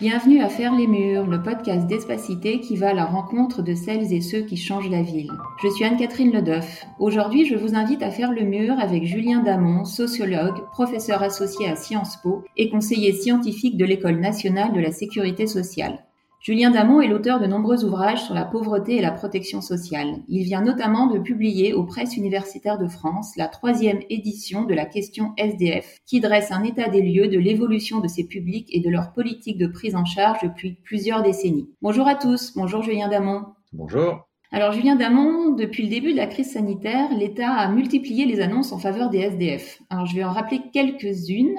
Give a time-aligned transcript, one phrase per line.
[0.00, 4.12] Bienvenue à Faire les Murs, le podcast d'Espacité qui va à la rencontre de celles
[4.12, 5.32] et ceux qui changent la ville.
[5.60, 6.86] Je suis Anne-Catherine Ledoff.
[7.00, 11.74] Aujourd'hui, je vous invite à faire le mur avec Julien Damon, sociologue, professeur associé à
[11.74, 16.04] Sciences Po et conseiller scientifique de l'École nationale de la sécurité sociale.
[16.48, 20.22] Julien Damon est l'auteur de nombreux ouvrages sur la pauvreté et la protection sociale.
[20.28, 24.86] Il vient notamment de publier aux presses universitaires de France la troisième édition de la
[24.86, 28.88] question SDF, qui dresse un état des lieux de l'évolution de ces publics et de
[28.88, 31.68] leur politique de prise en charge depuis plusieurs décennies.
[31.82, 33.42] Bonjour à tous, bonjour Julien Damon.
[33.74, 34.26] Bonjour.
[34.50, 38.72] Alors Julien Damon, depuis le début de la crise sanitaire, l'État a multiplié les annonces
[38.72, 39.82] en faveur des SDF.
[39.90, 41.58] Alors je vais en rappeler quelques-unes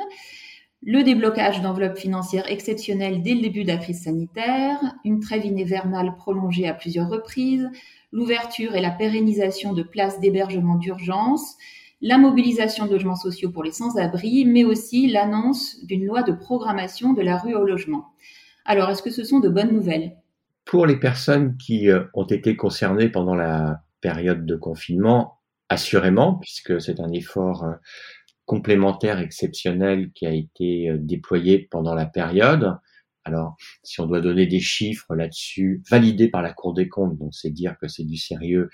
[0.81, 6.15] le déblocage d'enveloppes financières exceptionnelles dès le début de la crise sanitaire, une trêve hivernale
[6.15, 7.67] prolongée à plusieurs reprises,
[8.11, 11.57] l'ouverture et la pérennisation de places d'hébergement d'urgence,
[12.01, 17.11] la mobilisation de logements sociaux pour les sans-abri, mais aussi l'annonce d'une loi de programmation
[17.13, 18.13] de la rue au logement.
[18.63, 20.15] Alors, est-ce que ce sont de bonnes nouvelles?
[20.63, 26.79] Pour les personnes qui euh, ont été concernées pendant la période de confinement, assurément, puisque
[26.79, 27.73] c'est un effort euh,
[28.49, 32.79] complémentaire exceptionnel qui a été euh, déployé pendant la période.
[33.23, 37.35] Alors, si on doit donner des chiffres là-dessus, validés par la Cour des comptes, donc
[37.35, 38.71] c'est dire que c'est du sérieux,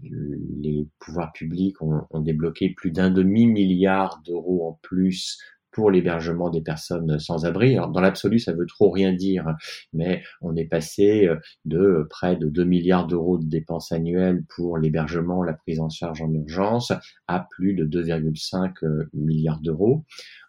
[0.00, 5.38] les pouvoirs publics ont, ont débloqué plus d'un demi-milliard d'euros en plus
[5.78, 7.76] pour l'hébergement des personnes sans abri.
[7.76, 9.46] Dans l'absolu, ça veut trop rien dire,
[9.92, 14.76] mais on est passé euh, de près de 2 milliards d'euros de dépenses annuelles pour
[14.76, 16.92] l'hébergement, la prise en charge en urgence,
[17.28, 20.04] à plus de 2,5 euh, milliards d'euros.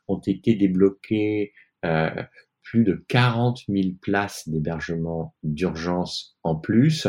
[0.07, 1.53] Ont été débloqués
[1.85, 2.09] euh,
[2.63, 7.07] plus de 40 000 places d'hébergement d'urgence en plus,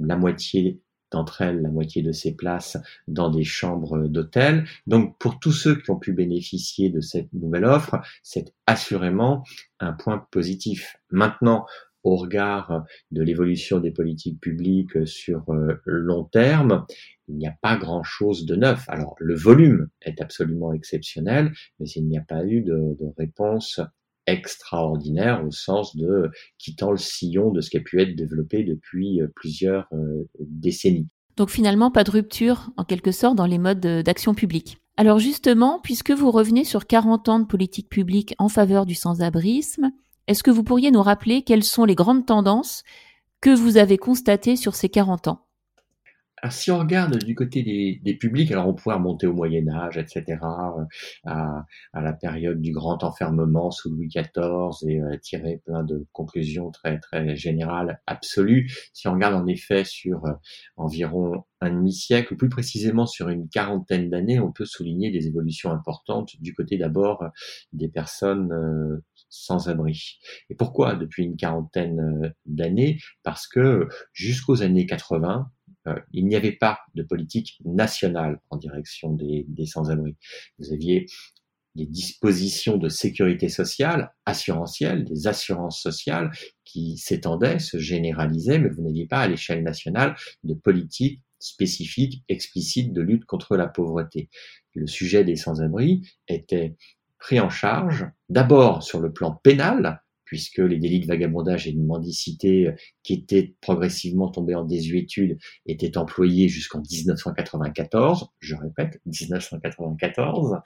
[0.00, 0.80] la moitié
[1.12, 4.64] d'entre elles, la moitié de ces places, dans des chambres d'hôtel.
[4.86, 9.44] Donc pour tous ceux qui ont pu bénéficier de cette nouvelle offre, c'est assurément
[9.80, 10.96] un point positif.
[11.10, 11.66] Maintenant,
[12.04, 16.84] au regard de l'évolution des politiques publiques sur euh, long terme,
[17.28, 18.84] il n'y a pas grand-chose de neuf.
[18.88, 23.80] Alors le volume est absolument exceptionnel, mais il n'y a pas eu de, de réponse
[24.32, 29.20] extraordinaire au sens de quittant le sillon de ce qui a pu être développé depuis
[29.20, 31.08] euh, plusieurs euh, décennies.
[31.36, 34.78] Donc finalement, pas de rupture en quelque sorte dans les modes d'action publique.
[34.96, 39.90] Alors justement, puisque vous revenez sur 40 ans de politique publique en faveur du sans-abrisme,
[40.26, 42.82] est-ce que vous pourriez nous rappeler quelles sont les grandes tendances
[43.40, 45.46] que vous avez constatées sur ces 40 ans?
[46.50, 50.38] Si on regarde du côté des, publics, alors on pourrait remonter au Moyen Âge, etc.,
[50.42, 50.84] euh,
[51.24, 51.64] à,
[51.94, 56.98] la période du grand enfermement sous Louis XIV et euh, tirer plein de conclusions très
[56.98, 58.72] très générales, absolues.
[58.92, 60.32] Si on regarde en effet sur euh,
[60.76, 65.70] environ un demi-siècle, ou plus précisément sur une quarantaine d'années, on peut souligner des évolutions
[65.70, 67.24] importantes du côté d'abord
[67.72, 70.18] des personnes sans abri.
[70.50, 72.98] Et pourquoi depuis une quarantaine d'années?
[73.22, 75.61] Parce que jusqu'aux années 80, euh,
[76.12, 80.16] il n'y avait pas de politique nationale en direction des, des sans-abri.
[80.58, 81.06] Vous aviez
[81.74, 86.30] des dispositions de sécurité sociale, assurantielles, des assurances sociales
[86.64, 92.92] qui s'étendaient, se généralisaient, mais vous n'aviez pas à l'échelle nationale de politique spécifique, explicite
[92.92, 94.28] de lutte contre la pauvreté.
[94.74, 96.76] Le sujet des sans-abri était
[97.18, 101.78] pris en charge d'abord sur le plan pénal, puisque les délits de vagabondage et de
[101.78, 102.72] mendicité euh,
[103.02, 110.56] qui étaient progressivement tombés en désuétude étaient employés jusqu'en 1994, je répète, 1994,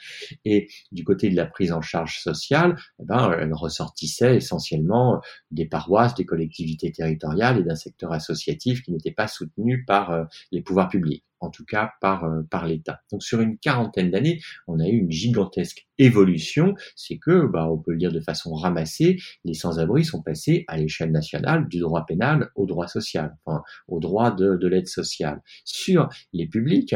[0.45, 5.67] et du côté de la prise en charge sociale, eh ben, elle ressortissait essentiellement des
[5.67, 10.63] paroisses, des collectivités territoriales et d'un secteur associatif qui n'était pas soutenu par euh, les
[10.63, 13.01] pouvoirs publics en tout cas par, euh, par l'État.
[13.11, 17.79] Donc sur une quarantaine d'années, on a eu une gigantesque évolution, c'est que, bah, on
[17.79, 22.05] peut le dire de façon ramassée, les sans-abri sont passés à l'échelle nationale du droit
[22.07, 25.41] pénal au droit social, enfin, au droit de, de l'aide sociale.
[25.65, 26.95] Sur les publics,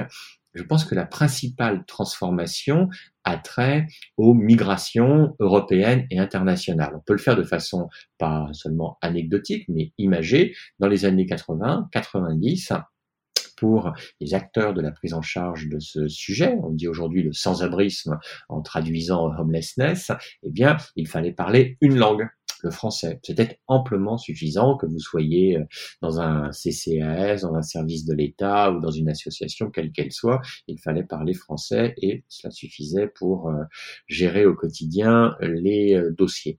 [0.55, 2.88] je pense que la principale transformation
[3.25, 3.87] a trait
[4.17, 6.93] aux migrations européennes et internationales.
[6.97, 7.88] On peut le faire de façon
[8.19, 10.55] pas seulement anecdotique, mais imagée.
[10.81, 12.73] Dans les années 80, 90,
[13.61, 17.35] pour les acteurs de la prise en charge de ce sujet, on dit aujourd'hui le
[17.35, 18.19] sans-abrisme
[18.49, 20.11] en traduisant homelessness,
[20.43, 22.27] eh bien, il fallait parler une langue
[22.62, 23.21] le français.
[23.23, 25.65] C'était amplement suffisant que vous soyez euh,
[26.03, 30.41] dans un CCAS, dans un service de l'État ou dans une association, quelle qu'elle soit,
[30.67, 33.62] il fallait parler français et cela suffisait pour euh,
[34.07, 36.59] gérer au quotidien les euh, dossiers.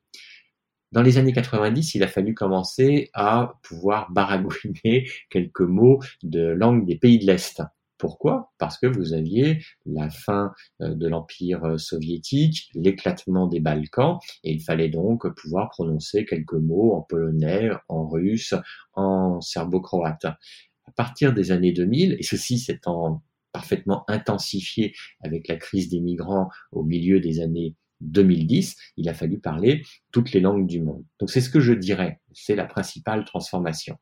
[0.92, 6.86] Dans les années 90, il a fallu commencer à pouvoir baragouiner quelques mots de langue
[6.86, 7.64] des pays de l'Est
[7.98, 8.52] Pourquoi?
[8.58, 10.52] Parce que vous aviez la fin
[10.82, 16.54] euh, de l'Empire euh, soviétique, l'éclatement des Balkans, et il fallait donc pouvoir prononcer quelques
[16.56, 18.54] mots en polonais, en russe,
[18.94, 20.26] en serbo-croate.
[20.26, 23.24] À partir des années 2000, et ceci s'étant
[23.54, 29.40] parfaitement intensifié avec la crise des migrants au milieu des années 2010, il a fallu
[29.40, 31.04] parler toutes les langues du monde.
[31.20, 33.98] Donc c'est ce que je dirais, c'est la principale transformation.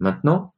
[0.00, 0.52] Maintenant,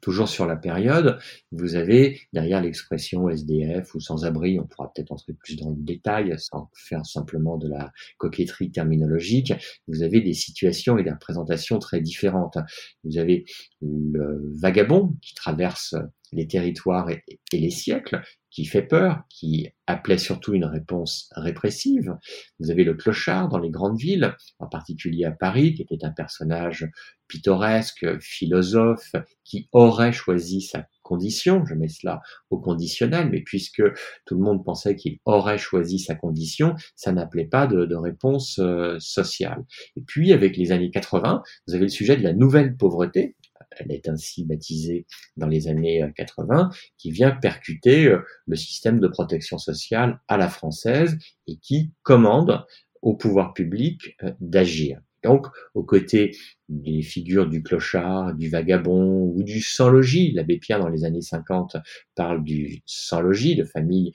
[0.00, 1.18] Toujours sur la période,
[1.50, 6.34] vous avez derrière l'expression SDF ou sans-abri, on pourra peut-être entrer plus dans le détail
[6.38, 9.52] sans faire simplement de la coquetterie terminologique,
[9.88, 12.58] vous avez des situations et des représentations très différentes.
[13.04, 13.46] Vous avez
[13.80, 15.96] le vagabond qui traverse
[16.32, 22.16] les territoires et, les siècles, qui fait peur, qui appelait surtout une réponse répressive.
[22.58, 26.10] Vous avez le clochard dans les grandes villes, en particulier à Paris, qui était un
[26.10, 26.88] personnage
[27.28, 29.12] pittoresque, philosophe,
[29.44, 32.20] qui aurait choisi sa condition, je mets cela
[32.50, 33.82] au conditionnel, mais puisque
[34.24, 38.96] tout le monde pensait qu'il aurait choisi sa condition, ça n'appelait pas de, réponse euh,
[38.98, 39.64] sociale.
[39.96, 43.36] Et puis, avec les années 80, vous avez le sujet de la nouvelle pauvreté,
[43.78, 45.06] elle est ainsi baptisée
[45.36, 50.36] dans les années 80, euh, qui vient percuter euh, le système de protection sociale à
[50.36, 52.64] la française et qui commande
[53.02, 55.00] au pouvoir public euh, d'agir.
[55.24, 56.36] Donc, aux côtés
[56.68, 61.76] des figures du clochard, du vagabond ou du sans-logis, l'abbé Pierre dans les années 50
[62.14, 64.12] parle du sans-logis, de familles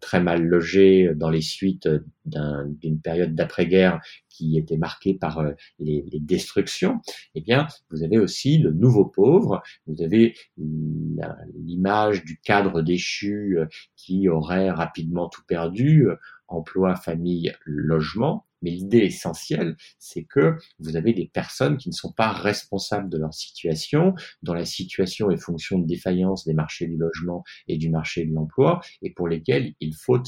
[0.00, 1.88] très mal logées dans les suites
[2.26, 4.00] d'une période d'après-guerre
[4.34, 7.00] qui était marquée par euh, les, destructions,
[7.34, 13.66] eh bien, vous avez aussi le nouveau pauvre, vous avez l'image du cadre déchu euh,
[13.96, 16.16] qui aurait rapidement tout perdu, euh,
[16.48, 18.46] emploi, famille, logement.
[18.62, 23.18] Mais l'idée essentielle, c'est que vous avez des personnes qui ne sont pas responsables de
[23.18, 27.90] leur situation, dont la situation est fonction de défaillance des marchés du logement et du
[27.90, 30.22] marché de l'emploi, et pour lesquelles il faut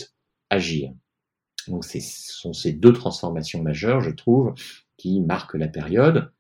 [0.51, 0.91] agir.
[1.69, 4.55] Donc ce sont ces deux transformations majeures, je trouve,
[4.97, 6.31] qui marquent la période,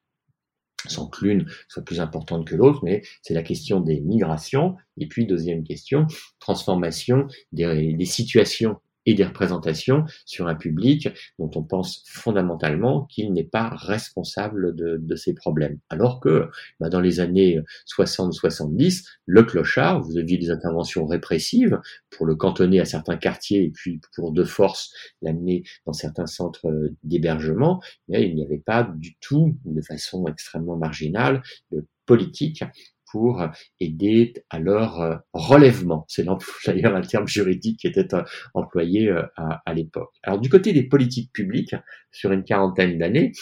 [0.88, 4.76] sans que l'une soit plus importante que l'autre, mais c'est la question des migrations.
[4.98, 6.06] Et puis, deuxième question,
[6.38, 8.76] transformation des, des situations
[9.06, 11.08] et des représentations sur un public
[11.38, 15.78] dont on pense fondamentalement qu'il n'est pas responsable de, de, ces problèmes.
[15.88, 16.48] Alors que
[16.80, 21.80] bah dans les années 60-70, le clochard, vous aviez des interventions répressives
[22.10, 24.92] pour le cantonner à certains quartiers et puis pour de force
[25.22, 26.68] l'amener dans certains centres
[27.02, 32.62] d'hébergement, mais il n'y avait pas du tout, de façon extrêmement marginale, de politique
[33.10, 33.42] pour
[33.80, 36.04] aider à leur euh, relèvement.
[36.08, 36.24] C'est
[36.66, 38.22] d'ailleurs un terme juridique qui était euh,
[38.54, 40.12] employé euh, à, à l'époque.
[40.22, 41.74] Alors du côté des politiques publiques,
[42.10, 43.32] sur une quarantaine d'années,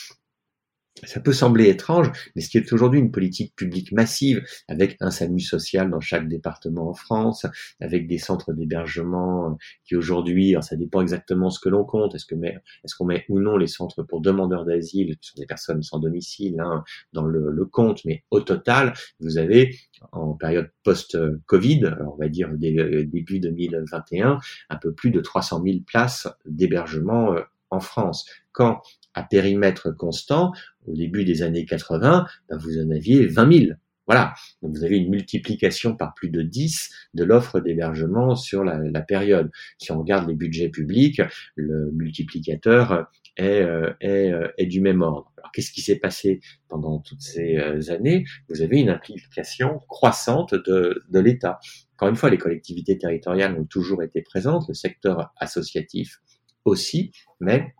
[1.02, 5.10] ça peut sembler étrange, mais ce qui est aujourd'hui une politique publique massive, avec un
[5.10, 7.46] SAMU social dans chaque département en France,
[7.80, 9.54] avec des centres d'hébergement euh,
[9.84, 13.40] qui aujourd'hui, ça dépend exactement ce que l'on compte, est-ce que est-ce qu'on met ou
[13.40, 17.50] non les centres pour demandeurs d'asile, qui sont des personnes sans domicile, hein, dans le,
[17.50, 19.76] le, compte, mais au total, vous avez
[20.12, 24.38] en période post-Covid, on va dire euh, début 2021,
[24.68, 28.26] un peu plus de 300 000 places d'hébergement euh, en France.
[28.52, 28.82] Quand
[29.14, 30.52] à périmètre constant,
[30.86, 33.72] au début des années 80, ben, vous en aviez 20 000.
[34.06, 39.00] Voilà, donc vous avez une multiplication par plus de 10 de l'offre d'hébergement sur la,
[39.00, 39.50] période.
[39.78, 41.22] Si on regarde les budgets publics,
[41.54, 45.32] le multiplicateur est, euh, euh, est du même ordre.
[45.38, 48.26] Alors qu'est-ce qui s'est passé pendant toutes ces euh, années?
[48.50, 51.58] Vous avez une implication croissante de, de l'État.
[51.94, 56.20] Encore une fois, les collectivités territoriales ont toujours été présentes, le secteur associatif
[56.66, 57.74] aussi, mais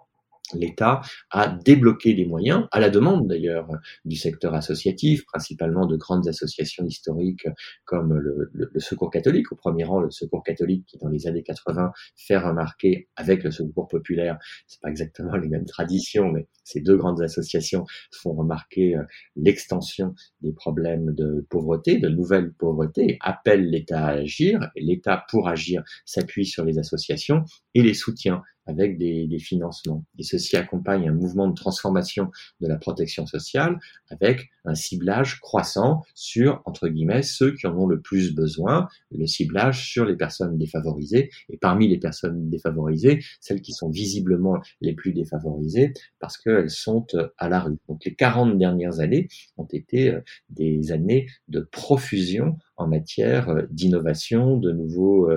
[0.53, 3.69] l'État a débloqué des moyens, à la demande d'ailleurs
[4.05, 7.47] du secteur associatif, principalement de grandes associations historiques
[7.85, 11.93] comme le, Secours catholique, au premier rang le Secours catholique qui dans les années 80
[12.17, 16.97] fait remarquer avec le Secours populaire, c'est pas exactement les mêmes traditions, mais ces deux
[16.97, 19.03] grandes associations font remarquer euh,
[19.37, 25.49] l'extension des problèmes de pauvreté, de nouvelles pauvretés, appellent l'État à agir, et l'État pour
[25.49, 30.04] agir s'appuie sur les associations et les soutient avec des, des, financements.
[30.18, 32.30] Et ceci accompagne un mouvement de transformation
[32.61, 33.78] de la protection sociale
[34.11, 39.26] avec un ciblage croissant sur, entre guillemets, ceux qui en ont le plus besoin, le
[39.26, 44.94] ciblage sur les personnes défavorisées, et parmi les personnes défavorisées, celles qui sont visiblement les
[44.94, 47.78] plus défavorisées parce qu'elles sont euh, à la rue.
[47.88, 53.62] Donc les 40 dernières années ont été euh, des années de profusion en matière euh,
[53.71, 55.30] d'innovation, de nouveaux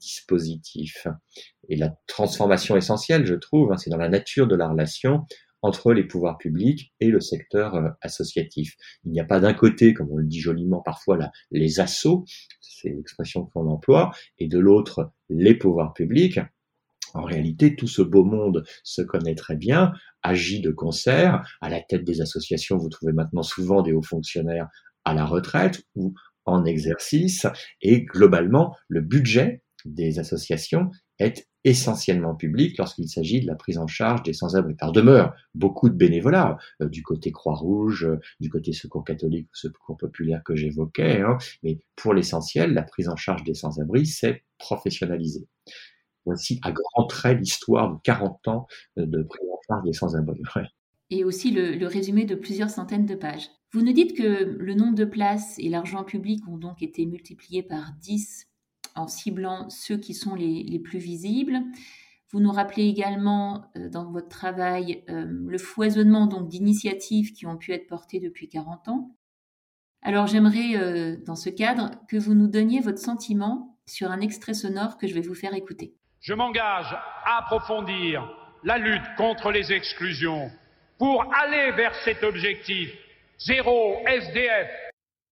[0.00, 1.06] dispositifs.
[1.68, 5.24] Et la transformation essentielle, je trouve, hein, c'est dans la nature de la relation
[5.64, 8.76] entre les pouvoirs publics et le secteur euh, associatif.
[9.04, 12.26] Il n'y a pas d'un côté, comme on le dit joliment parfois, là, les assauts,
[12.60, 16.38] c'est l'expression qu'on emploie, et de l'autre, les pouvoirs publics.
[17.14, 21.42] En réalité, tout ce beau monde se connaît très bien, agit de concert.
[21.62, 24.68] À la tête des associations, vous trouvez maintenant souvent des hauts fonctionnaires
[25.06, 26.12] à la retraite ou
[26.44, 27.46] en exercice.
[27.80, 33.86] Et globalement, le budget des associations est essentiellement public lorsqu'il s'agit de la prise en
[33.86, 34.74] charge des sans-abri.
[34.74, 39.56] Par demeure beaucoup de bénévolat euh, du côté Croix-Rouge, euh, du côté Secours catholique ou
[39.56, 44.42] Secours populaire que j'évoquais, hein, mais pour l'essentiel, la prise en charge des sans-abri s'est
[44.58, 45.48] professionnalisée.
[46.26, 48.66] Voici à grands traits l'histoire de 40 ans
[48.98, 50.40] euh, de prise en charge des sans-abri.
[51.10, 53.48] Et aussi le, le résumé de plusieurs centaines de pages.
[53.72, 57.62] Vous nous dites que le nombre de places et l'argent public ont donc été multipliés
[57.62, 58.46] par 10
[58.94, 61.60] en ciblant ceux qui sont les, plus visibles.
[62.32, 67.56] Vous nous rappelez également euh, dans votre travail euh, le foisonnement donc d'initiatives qui ont
[67.56, 69.16] pu être portées depuis 40 ans.
[70.02, 74.54] Alors j'aimerais euh, dans ce cadre que vous nous donniez votre sentiment sur un extrait
[74.54, 75.94] sonore que je vais vous faire écouter.
[76.20, 76.92] Je m'engage
[77.24, 78.28] à approfondir
[78.64, 80.50] la lutte contre les exclusions
[80.98, 82.90] pour aller vers cet objectif
[83.38, 84.70] zéro SDF.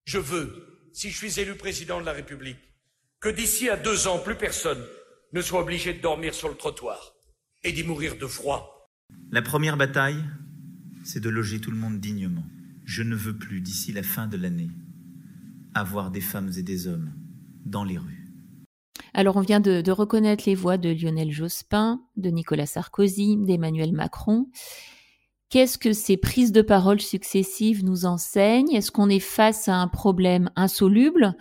[0.05, 2.59] Je veux, si je suis élu président de la République,
[3.23, 4.85] que d'ici à deux ans, plus personne
[5.33, 7.15] ne soit obligé de dormir sur le trottoir
[7.63, 8.91] et d'y mourir de froid.
[9.31, 10.23] La première bataille,
[11.05, 12.45] c'est de loger tout le monde dignement.
[12.85, 14.71] Je ne veux plus, d'ici la fin de l'année,
[15.73, 17.13] avoir des femmes et des hommes
[17.65, 18.27] dans les rues.
[19.15, 24.49] Alors on vient de, reconnaître les voix de Lionel Jospin, de Nicolas Sarkozy, d'Emmanuel Macron.
[25.49, 28.75] Qu'est-ce que ces prises de parole successives nous enseignent?
[28.75, 31.37] Est-ce qu'on est face à un problème insoluble?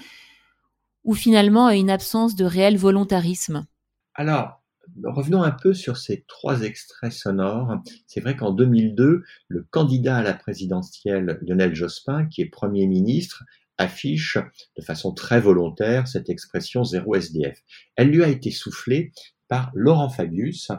[1.03, 3.65] Ou finalement à une absence de réel volontarisme?
[4.13, 4.61] Alors,
[5.03, 7.81] revenons un peu sur ces trois extraits sonores.
[8.07, 13.43] C'est vrai qu'en 2002, le candidat à la présidentielle Lionel Jospin, qui est Premier ministre,
[13.77, 14.37] affiche
[14.77, 17.61] de façon très volontaire cette expression zéro SDF.
[17.95, 19.11] Elle lui a été soufflée
[19.47, 20.71] par Laurent Fabius,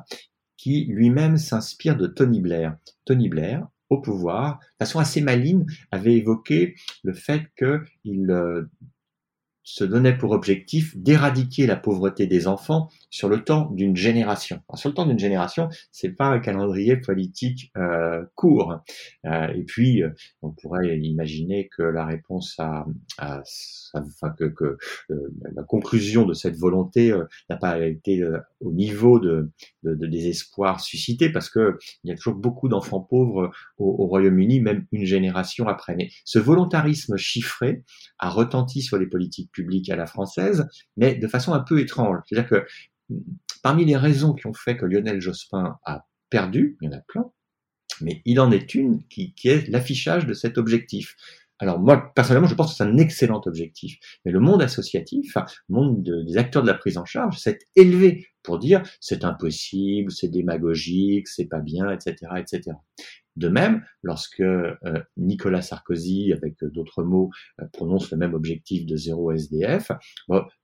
[0.56, 2.76] qui lui-même s'inspire de Tony Blair.
[3.04, 8.62] Tony Blair, au pouvoir, de façon assez maligne, avait évoqué le fait qu'il euh,
[9.64, 14.60] se donnait pour objectif d'éradiquer la pauvreté des enfants sur le temps d'une génération.
[14.74, 18.80] sur le temps d'une génération, c'est pas un calendrier politique euh, court.
[19.26, 20.10] Euh, et puis, euh,
[20.42, 22.86] on pourrait imaginer que la réponse à,
[23.18, 23.42] à,
[24.38, 24.78] que, que
[25.54, 27.14] la conclusion de cette volonté
[27.48, 28.24] n'a pas été
[28.60, 29.50] au niveau de,
[29.82, 34.06] de, de, désespoir suscité, parce que il y a toujours beaucoup d'enfants pauvres au, au
[34.06, 35.94] Royaume-Uni, même une génération après.
[35.94, 37.84] Mais ce volontarisme chiffré
[38.18, 42.18] a retenti sur les politiques publique à la française, mais de façon un peu étrange.
[42.26, 42.66] C'est-à-dire que
[43.62, 47.00] parmi les raisons qui ont fait que Lionel Jospin a perdu, il y en a
[47.00, 47.30] plein,
[48.00, 51.14] mais il en est une qui, est l'affichage de cet objectif.
[51.58, 53.98] Alors moi, personnellement, je pense que c'est un excellent objectif.
[54.24, 58.26] Mais le monde associatif, le monde des acteurs de la prise en charge, s'est élevé
[58.42, 62.76] pour dire c'est impossible, c'est démagogique, c'est pas bien, etc., etc.
[63.36, 64.74] De même, lorsque euh,
[65.16, 69.90] Nicolas Sarkozy, avec d'autres mots, euh, prononce le même objectif de zéro SDF,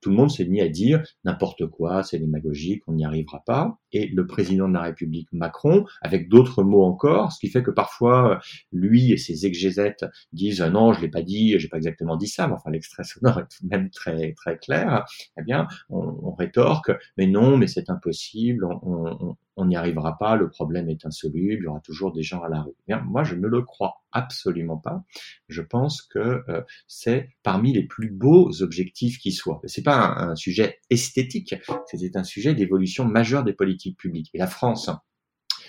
[0.01, 3.79] tout le monde s'est mis à dire n'importe quoi, c'est démagogique, on n'y arrivera pas.
[3.93, 7.71] Et le président de la République Macron, avec d'autres mots encore, ce qui fait que
[7.71, 8.41] parfois
[8.73, 12.47] lui et ses exégètes disent non, je l'ai pas dit, j'ai pas exactement dit ça,
[12.49, 15.05] mais enfin l'extrait sonore est tout même très très clair.
[15.39, 20.37] Eh bien, on, on rétorque mais non, mais c'est impossible, on, on n'y arrivera pas,
[20.37, 22.75] le problème est insoluble, il y aura toujours des gens à la rue.
[23.05, 25.05] Moi, je ne le crois absolument pas.
[25.49, 29.61] Je pense que euh, c'est parmi les plus beaux objectifs qui soient.
[29.65, 31.55] C'est pas un, sujet esthétique,
[31.87, 34.31] c'est un sujet d'évolution majeure des politiques publiques.
[34.35, 34.91] Et la France,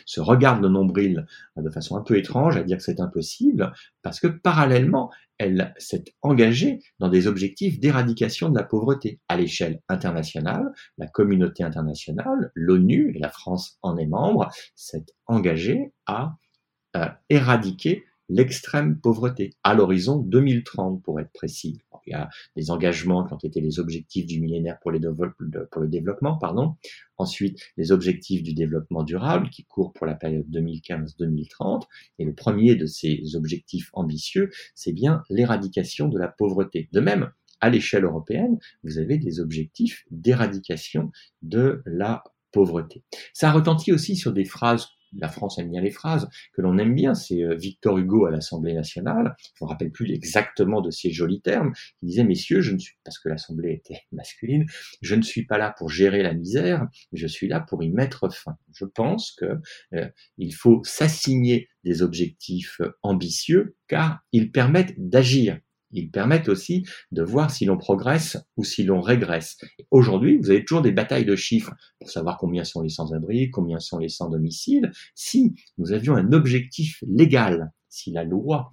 [0.05, 1.27] se regarde le nombril
[1.57, 5.73] euh, de façon un peu étrange à dire que c'est impossible, parce que parallèlement, elle
[5.77, 10.71] s'est engagée dans des objectifs d'éradication de la pauvreté à l'échelle internationale.
[10.97, 16.35] La communauté internationale, l'ONU, et la France en est membre, s'est engagée à
[16.95, 21.81] euh, éradiquer l'extrême pauvreté à l'horizon 2030 pour être précis.
[22.05, 24.93] il y a des engagements qui ont été les objectifs du millénaire pour,
[25.71, 26.75] pour le développement, pardon.
[27.17, 31.83] Ensuite, les objectifs du développement durable qui courent pour la période 2015-2030.
[32.19, 36.87] Et le premier de ces objectifs ambitieux, c'est bien l'éradication de la pauvreté.
[36.93, 37.31] De même,
[37.61, 43.03] à l'échelle européenne, vous avez des objectifs d'éradication de la pauvreté.
[43.33, 46.95] Ça retentit aussi sur des phrases la France aime bien les phrases, que l'on aime
[46.95, 51.11] bien, c'est euh, Victor Hugo à l'Assemblée nationale, je me rappelle plus exactement de ces
[51.11, 54.65] jolis termes, qui disait, messieurs, je ne suis, parce que l'Assemblée était masculine,
[55.01, 58.31] je ne suis pas là pour gérer la misère, je suis là pour y mettre
[58.31, 58.57] fin.
[58.73, 59.59] Je pense que
[59.93, 65.59] euh, il faut s'assigner des objectifs ambitieux car ils permettent d'agir.
[65.91, 69.57] Ils permettent aussi de voir si l'on progresse ou si l'on régresse.
[69.91, 73.79] Aujourd'hui, vous avez toujours des batailles de chiffres pour savoir combien sont les sans-abri, combien
[73.79, 74.91] sont les sans-domicile.
[75.15, 78.69] Si nous avions un objectif légal, si la loi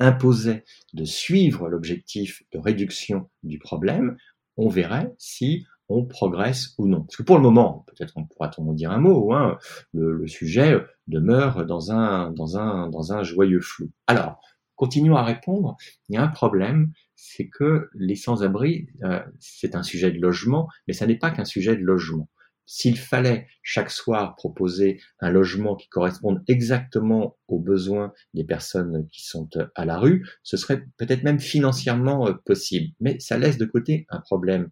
[0.00, 4.16] imposait de suivre l'objectif de réduction du problème,
[4.56, 7.02] on verrait si on progresse ou non.
[7.02, 9.58] Parce que pour le moment, peut-être on pourra en dire un mot, hein,
[9.92, 13.90] le, sujet demeure dans un, dans, un, dans un joyeux flou.
[14.06, 14.40] Alors,
[14.82, 15.76] continuons à répondre.
[16.08, 20.68] Il y a un problème, c'est que les sans-abri, euh, c'est un sujet de logement,
[20.88, 22.28] mais ça n'est pas qu'un sujet de logement.
[22.66, 29.24] S'il fallait chaque soir proposer un logement qui corresponde exactement aux besoins des personnes qui
[29.24, 32.92] sont euh, à la rue, ce serait peut-être même financièrement euh, possible.
[32.98, 34.68] Mais ça laisse de côté un problème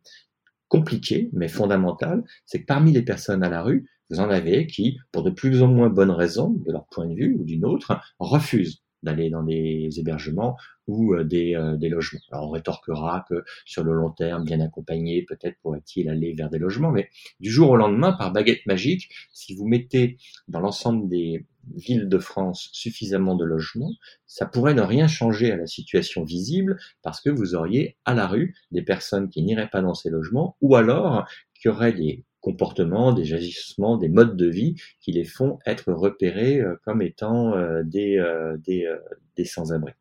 [0.67, 4.99] compliqué, mais fondamental, c'est que parmi les personnes à la rue, vous en avez qui,
[5.13, 7.97] pour de plus ou moins bonnes raisons, de leur point de vue ou d'une autre,
[8.19, 12.21] refusent d'aller dans des hébergements ou euh, des, euh, des, logements.
[12.33, 16.59] Alors on rétorquera que sur le long terme, bien accompagné, peut-être pourrait-il aller vers des
[16.59, 21.47] logements, mais du jour au lendemain, par baguette magique, si vous mettez dans l'ensemble des
[21.77, 23.93] villes de France suffisamment de logements,
[24.27, 28.27] ça pourrait ne rien changer à la situation visible parce que vous auriez à la
[28.27, 33.13] rue des personnes qui n'iraient pas dans ces logements ou alors qui auraient des comportements,
[33.13, 37.83] des agissements, des modes de vie qui les font être repérés euh, comme étant euh,
[37.85, 38.89] des, euh, des,
[39.37, 39.93] des sans-abri.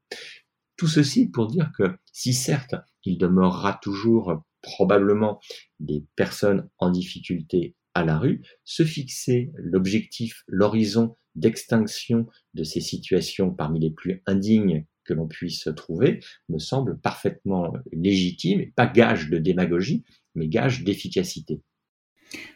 [0.78, 5.40] Tout ceci pour dire que si certes il demeurera toujours probablement
[5.80, 13.52] des personnes en difficulté à la rue, se fixer l'objectif, l'horizon d'extinction de ces situations
[13.52, 16.20] parmi les plus indignes que l'on puisse trouver
[16.50, 20.04] me semble parfaitement légitime et pas gage de démagogie,
[20.36, 21.62] mais gage d'efficacité.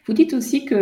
[0.06, 0.74] Vous dites aussi que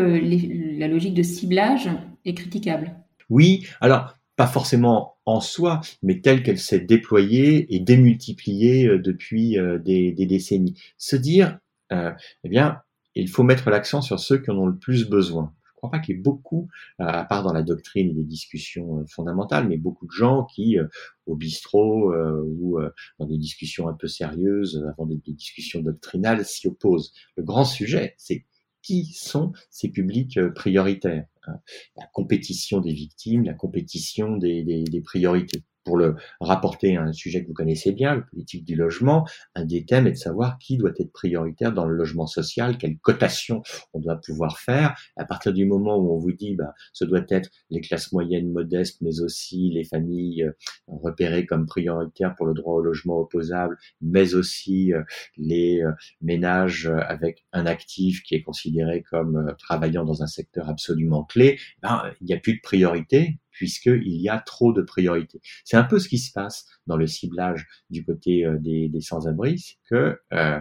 [0.78, 1.88] la logique de ciblage
[2.25, 2.94] est critiquable.
[3.30, 9.58] Oui, alors pas forcément en soi, mais telle qu'elle s'est déployée et démultipliée euh, depuis
[9.58, 10.80] euh, des, décennies.
[10.96, 11.58] Se dire,
[11.92, 12.12] euh,
[12.44, 12.80] eh bien,
[13.14, 15.52] il faut mettre l'accent sur ceux qui en ont le plus besoin.
[15.64, 18.24] Je ne crois pas qu'il y ait beaucoup, à part dans la doctrine et des
[18.24, 20.78] discussions fondamentales, mais beaucoup de gens qui,
[21.26, 22.78] au bistrot ou
[23.18, 27.12] dans des discussions un peu sérieuses, avant des discussions doctrinales, s'y opposent.
[27.37, 28.46] Le grand sujet, c'est
[28.83, 31.27] qui sont ces publics euh, prioritaires.
[31.47, 31.59] Hein.
[31.97, 37.42] La compétition des victimes, la compétition des, des priorités pour le rapporter à un sujet
[37.42, 40.77] que vous connaissez bien, le politique du logement, un des thèmes est de savoir qui
[40.77, 44.95] doit être prioritaire dans le logement social, quelle cotation on doit pouvoir faire.
[45.16, 48.53] À partir du moment où on vous dit, bah, ce doit être les classes moyennes
[48.53, 50.53] modestes, mais aussi les familles euh,
[50.87, 55.03] repérées comme prioritaires pour le droit au logement opposable, mais aussi euh,
[55.37, 61.25] les euh, ménages avec un actif qui est considéré comme travaillant dans un secteur absolument
[61.25, 65.40] clé, ben, il n'y a plus de priorité puisqu'il y a trop de priorités.
[65.64, 69.58] C'est un peu ce qui se passe dans le ciblage du côté euh, des, sans-abri,
[69.58, 70.58] c'est que euh,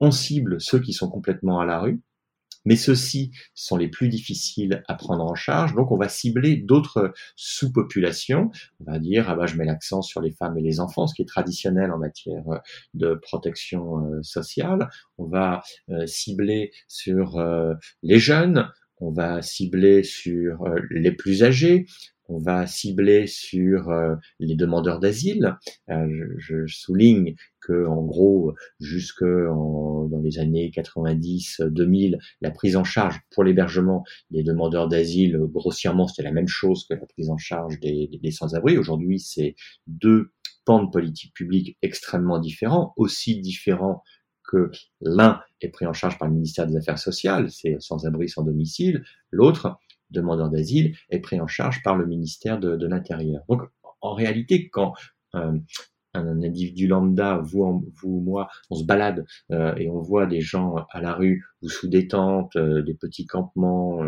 [0.00, 2.00] on cible ceux qui sont complètement à la rue,
[2.66, 5.74] mais ceux-ci sont les plus difficiles à prendre en charge.
[5.74, 8.50] Donc, on va cibler d'autres sous-populations.
[8.80, 11.14] On va dire, ah bah, je mets l'accent sur les femmes et les enfants, ce
[11.14, 12.58] qui est traditionnel en matière euh,
[12.92, 14.90] de protection sociale.
[15.16, 15.62] On va
[16.06, 17.42] cibler sur
[18.02, 18.68] les jeunes.
[18.98, 21.86] On va cibler sur les plus âgés
[22.30, 25.56] on va cibler sur euh, les demandeurs d'asile.
[25.90, 26.06] Euh,
[26.38, 33.44] je, souligne que en gros, jusque dans les années 90-2000, la prise en charge pour
[33.44, 38.08] l'hébergement des demandeurs d'asile, grossièrement, c'était la même chose que la prise en charge des,
[38.22, 38.78] des sans-abri.
[38.78, 40.32] Aujourd'hui, c'est deux
[40.64, 44.02] pans de politique publique extrêmement différents, aussi différents
[44.44, 48.42] que l'un est pris en charge par le ministère des Affaires sociales, c'est sans-abri, sans
[48.42, 49.78] domicile, l'autre
[50.10, 53.42] demandeur d'asile est pris en charge par le ministère de, l'Intérieur.
[53.48, 53.62] Donc,
[54.00, 54.94] en réalité, quand
[55.34, 55.58] euh,
[56.14, 60.76] un individu lambda, vous, vous, moi, on se balade euh, et on voit des gens
[60.90, 63.98] à la rue ou sous des tentes, euh, des petits campements,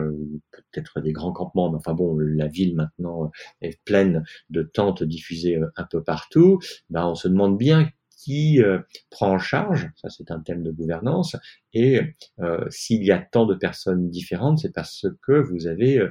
[0.50, 5.60] peut-être des grands campements, mais enfin bon, la ville maintenant est pleine de tentes diffusées
[5.76, 6.58] un peu partout.
[6.90, 7.88] Ben, on se demande bien
[8.22, 8.78] qui euh,
[9.10, 11.36] prend en charge, ça c'est un thème de gouvernance,
[11.72, 12.00] et
[12.40, 16.10] euh, s'il y a tant de personnes différentes, c'est parce que vous avez euh,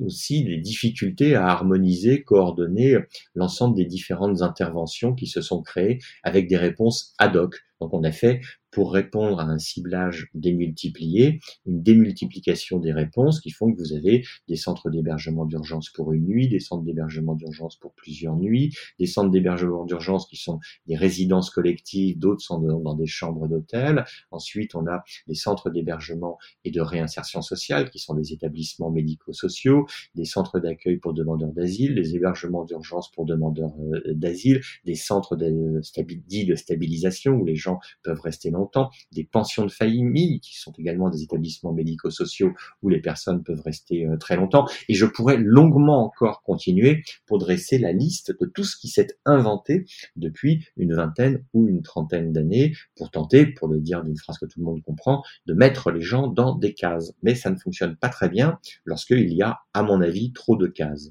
[0.00, 2.98] aussi des difficultés à harmoniser, coordonner
[3.34, 7.62] l'ensemble des différentes interventions qui se sont créées avec des réponses ad hoc.
[7.80, 8.40] Donc on a fait
[8.78, 14.24] pour répondre à un ciblage démultiplié, une démultiplication des réponses qui font que vous avez
[14.46, 19.06] des centres d'hébergement d'urgence pour une nuit, des centres d'hébergement d'urgence pour plusieurs nuits, des
[19.06, 24.04] centres d'hébergement d'urgence qui sont des résidences collectives, d'autres sont dans des chambres d'hôtel.
[24.30, 29.88] Ensuite, on a des centres d'hébergement et de réinsertion sociale qui sont des établissements médico-sociaux,
[30.14, 35.34] des centres d'accueil pour demandeurs d'asile, des hébergements d'urgence pour demandeurs euh, d'asile, des centres
[35.34, 35.80] de,
[36.28, 38.67] dits de stabilisation où les gens peuvent rester longtemps,
[39.12, 42.52] des pensions de famille qui sont également des établissements médico-sociaux
[42.82, 44.66] où les personnes peuvent rester euh, très longtemps.
[44.88, 49.08] Et je pourrais longuement encore continuer pour dresser la liste de tout ce qui s'est
[49.24, 49.84] inventé
[50.16, 54.46] depuis une vingtaine ou une trentaine d'années pour tenter, pour le dire d'une phrase que
[54.46, 57.12] tout le monde comprend, de mettre les gens dans des cases.
[57.22, 60.66] Mais ça ne fonctionne pas très bien lorsqu'il y a, à mon avis, trop de
[60.66, 61.10] cases.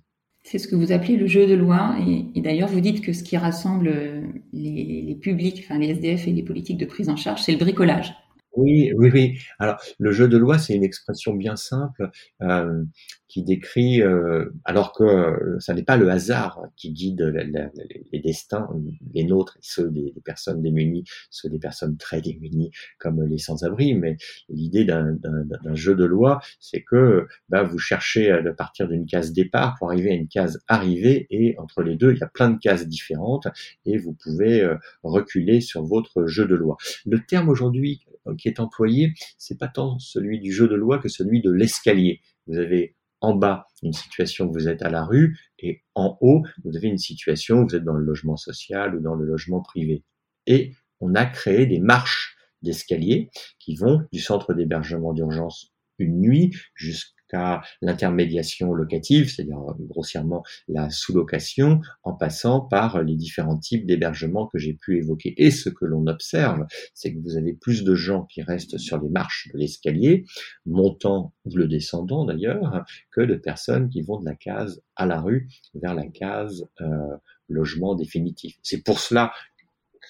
[0.49, 1.97] C'est ce que vous appelez le jeu de loi.
[2.07, 3.93] Et, d'ailleurs, vous dites que ce qui rassemble
[4.53, 7.57] les, les publics, enfin les SDF et les politiques de prise en charge, c'est le
[7.57, 8.15] bricolage.
[8.57, 9.39] Oui, oui, oui.
[9.59, 12.09] Alors, le jeu de loi, c'est une expression bien simple
[12.41, 12.83] euh,
[13.27, 18.67] qui décrit, euh, alors que euh, ça n'est pas le hasard qui guide les destins,
[19.13, 24.17] les nôtres ceux des, personnes démunies, ceux des personnes très démunies comme les sans-abri, mais
[24.49, 25.19] l'idée d'un
[25.75, 30.09] jeu de loi, c'est que bah, vous cherchez à partir d'une case départ pour arriver
[30.09, 33.47] à une case arrivée, et entre les deux, il y a plein de cases différentes,
[33.85, 34.67] et vous pouvez
[35.03, 36.77] reculer sur votre jeu de loi.
[37.05, 41.09] Le terme aujourd'hui qui est employé, c'est pas tant celui du jeu de loi que
[41.09, 42.21] celui de l'escalier.
[42.47, 46.43] Vous avez en bas une situation où vous êtes à la rue et en haut,
[46.63, 49.61] vous avez une situation où vous êtes dans le logement social ou dans le logement
[49.61, 50.03] privé.
[50.45, 56.55] Et on a créé des marches d'escalier qui vont du centre d'hébergement d'urgence une nuit
[56.75, 63.85] jusqu'à qu'à l'intermédiation locative, c'est-à-dire euh, grossièrement la sous-location, en passant par les différents types
[63.85, 65.33] d'hébergements que j'ai pu évoquer.
[65.37, 68.99] Et ce que l'on observe, c'est que vous avez plus de gens qui restent sur
[69.01, 70.25] les marches de l'escalier,
[70.65, 75.21] montant ou le descendant d'ailleurs, que de personnes qui vont de la case à la
[75.21, 76.85] rue vers la case euh,
[77.49, 78.57] logement définitif.
[78.61, 79.31] C'est pour cela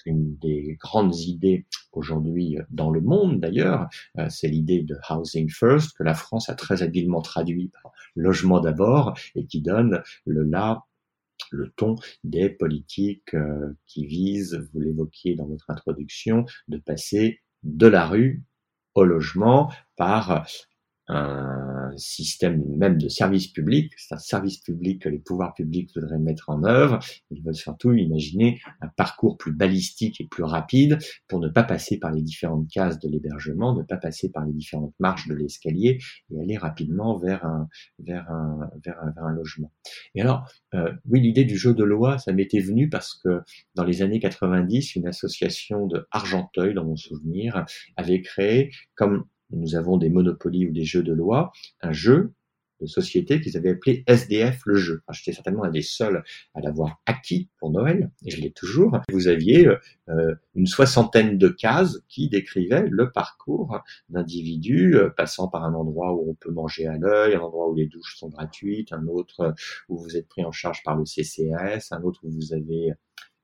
[0.06, 5.96] une des grandes idées aujourd'hui dans le monde d'ailleurs, euh, c'est l'idée de housing first
[5.96, 10.84] que la France a très habilement traduit par logement d'abord et qui donne le là
[11.50, 17.86] le ton des politiques euh, qui visent, vous l'évoquiez dans votre introduction, de passer de
[17.86, 18.42] la rue
[18.94, 20.46] au logement par
[21.08, 26.18] un système même de service public, c'est un service public que les pouvoirs publics voudraient
[26.18, 26.98] mettre en œuvre.
[27.30, 31.98] Ils veulent surtout imaginer un parcours plus balistique et plus rapide pour ne pas passer
[31.98, 35.98] par les différentes cases de l'hébergement, ne pas passer par les différentes marches de l'escalier
[36.30, 37.68] et aller rapidement vers un,
[37.98, 39.72] vers un, vers un, vers un logement.
[40.14, 43.40] Et alors, euh, oui, l'idée du jeu de loi, ça m'était venu parce que
[43.74, 47.64] dans les années 90, une association de Argenteuil, dans mon souvenir,
[47.96, 52.32] avait créé comme nous avons des monopolies ou des jeux de loi, un jeu
[52.80, 55.02] de société qu'ils avaient appelé SDF le jeu.
[55.10, 56.22] J'étais certainement un des seuls
[56.54, 59.00] à l'avoir acquis pour Noël, et je l'ai toujours.
[59.10, 59.66] Vous aviez
[60.08, 66.14] euh, une soixantaine de cases qui décrivaient le parcours d'individus euh, passant par un endroit
[66.14, 69.54] où on peut manger à l'œil, un endroit où les douches sont gratuites, un autre
[69.88, 72.92] où vous êtes pris en charge par le CCAS, un autre où vous avez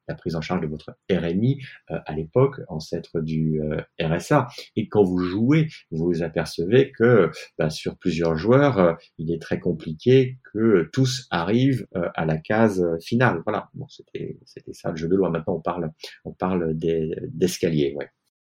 [0.08, 4.48] la prise en charge de votre RMI euh, à l'époque, ancêtre du euh, RSA.
[4.76, 9.60] Et quand vous jouez, vous apercevez que bah, sur plusieurs joueurs, euh, il est très
[9.60, 13.40] compliqué que tous arrivent à la case finale.
[13.44, 14.38] Voilà, bon, c'était
[14.72, 15.30] ça le jeu de loi.
[15.30, 15.90] Maintenant, on parle
[16.24, 17.94] on parle d'escalier.
[17.96, 18.08] Ouais.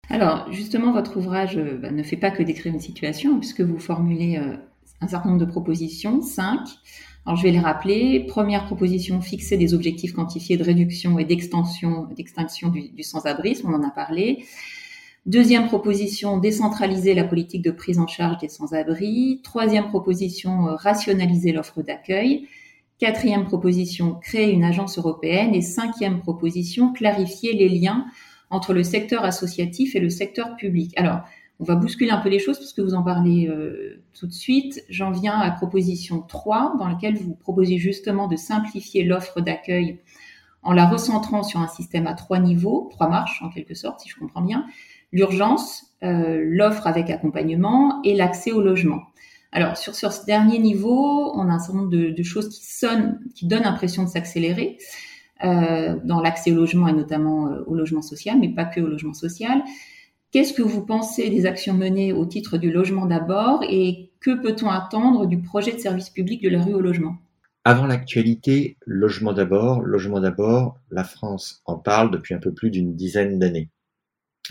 [0.10, 4.38] Alors, justement, votre ouvrage bah, ne fait pas que décrire une situation, puisque vous formulez
[5.02, 6.68] un certain nombre de propositions, cinq.
[7.26, 8.26] Alors, je vais les rappeler.
[8.28, 13.84] Première proposition, fixer des objectifs quantifiés de réduction et d'extension, d'extinction du, sans-abrisme, on en
[13.84, 14.46] a parlé.
[15.28, 19.40] Deuxième proposition, décentraliser la politique de prise en charge des sans-abri.
[19.44, 22.48] Troisième proposition, euh, rationaliser l'offre d'accueil.
[22.98, 25.54] Quatrième proposition, créer une agence européenne.
[25.54, 28.08] Et cinquième proposition, clarifier les liens
[28.50, 30.92] entre le secteur associatif et le secteur public.
[30.98, 31.22] Alors,
[31.62, 34.34] on va bousculer un peu les choses parce que vous en parlez euh, tout de
[34.34, 34.84] suite.
[34.90, 40.00] J'en viens à proposition 3 dans laquelle vous proposez justement de simplifier l'offre d'accueil
[40.64, 44.10] en la recentrant sur un système à trois niveaux, trois marches en quelque sorte, si
[44.10, 44.66] je comprends bien.
[45.12, 49.04] L'urgence, euh, l'offre avec accompagnement et l'accès au logement.
[49.52, 53.46] Alors sur, ce dernier niveau, on a un certain nombre de, choses qui sonnent, qui
[53.46, 54.80] donnent l'impression de s'accélérer.
[55.44, 59.16] Euh, dans l'accès au logement et notamment au logement social, mais pas que au logement
[59.16, 59.64] social.
[60.32, 64.70] Qu'est-ce que vous pensez des actions menées au titre du logement d'abord et que peut-on
[64.70, 67.18] attendre du projet de service public de la rue au logement?
[67.66, 72.96] Avant l'actualité, logement d'abord, logement d'abord, la France en parle depuis un peu plus d'une
[72.96, 73.70] dizaine d'années.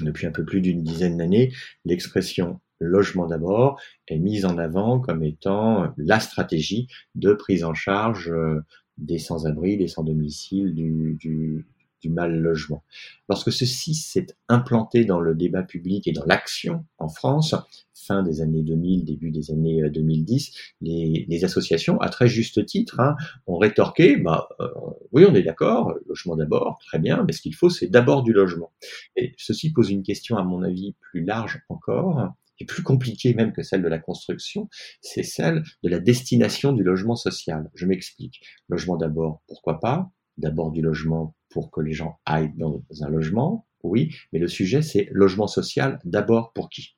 [0.01, 1.53] depuis un peu plus d'une dizaine d'années,
[1.85, 8.31] l'expression logement d'abord est mise en avant comme étant la stratégie de prise en charge
[8.31, 8.61] euh,
[8.99, 11.67] des sans-abri, des sans-domicile, du, du,
[12.01, 12.83] du mal logement.
[13.29, 17.55] Lorsque ceci s'est implanté dans le débat public et dans l'action en France,
[17.95, 22.65] fin des années 2000, début des années 2010, euh, les, les associations, à très juste
[22.67, 24.69] titre, hein, ont rétorqué, bah, euh,
[25.13, 28.33] oui, on est d'accord, logement d'abord, très bien, mais ce qu'il faut, c'est d'abord du
[28.33, 28.73] logement.
[29.17, 33.53] Et ceci pose une question, à mon avis, plus large encore, et plus compliquée même
[33.53, 34.69] que celle de la construction,
[35.01, 37.71] c'est celle de la destination du logement social.
[37.75, 38.43] Je m'explique.
[38.69, 40.11] Logement d'abord, pourquoi pas?
[40.37, 44.83] D'abord du logement pour que les gens aillent dans un logement, oui, mais le sujet
[44.83, 46.97] c'est logement social d'abord pour qui?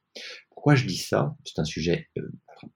[0.51, 1.37] Pourquoi je dis ça?
[1.45, 2.31] C'est un sujet euh,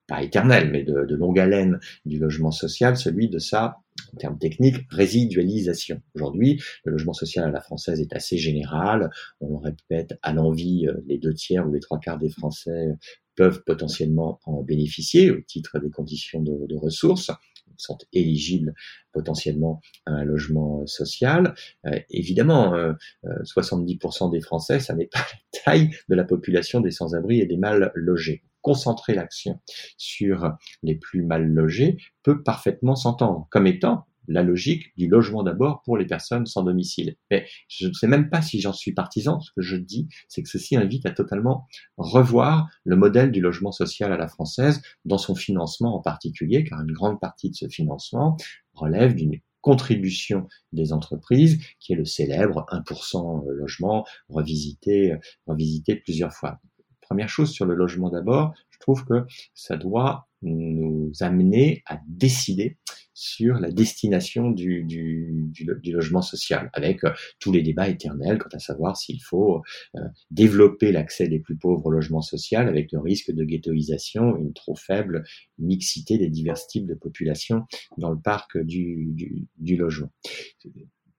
[0.06, 3.78] pas éternel, mais de, longue haleine du logement social, celui de sa,
[4.12, 6.02] en termes techniques, résidualisation.
[6.14, 9.10] Aujourd'hui, le logement social à la française est assez général.
[9.40, 12.88] On le répète à l'envie, euh, les deux tiers ou les trois quarts des Français
[13.36, 17.30] peuvent potentiellement en bénéficier au titre des conditions de ressources
[17.78, 18.74] sont éligibles
[19.12, 21.54] potentiellement à un logement social.
[21.86, 22.92] Euh, évidemment, euh,
[23.24, 27.46] 70% euh, des Français, ça n'est pas la taille de la population des sans-abri et
[27.46, 28.42] des mal logés.
[28.62, 29.60] Concentrer l'action
[29.96, 35.82] sur les plus mal logés peut parfaitement s'entendre comme étant la logique du logement d'abord
[35.82, 37.16] pour les personnes sans domicile.
[37.30, 39.40] Mais je ne sais même pas si j'en suis partisan.
[39.40, 43.72] Ce que je dis, c'est que ceci invite à totalement revoir le modèle du logement
[43.72, 47.68] social à la française dans son financement en particulier, car une grande partie de ce
[47.68, 48.36] financement
[48.74, 56.60] relève d'une contribution des entreprises, qui est le célèbre 1% logement revisité, revisité plusieurs fois.
[57.00, 62.78] Première chose sur le logement d'abord, je trouve que ça doit nous amener à décider
[63.16, 68.54] sur la destination du, du, du, logement social, avec euh, tous les débats éternels quant
[68.54, 69.62] à savoir s'il faut
[69.96, 74.52] euh, développer l'accès des plus pauvres au logement social avec le risque de ghettoisation, une
[74.52, 75.24] trop faible
[75.58, 77.64] mixité des divers types de populations
[77.96, 79.14] dans le parc du
[79.60, 80.10] logement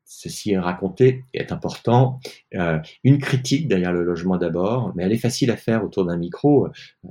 [0.07, 2.19] ceci est raconté est important.
[2.55, 6.17] Euh, une critique derrière le logement d'abord, mais elle est facile à faire autour d'un
[6.17, 7.09] micro euh,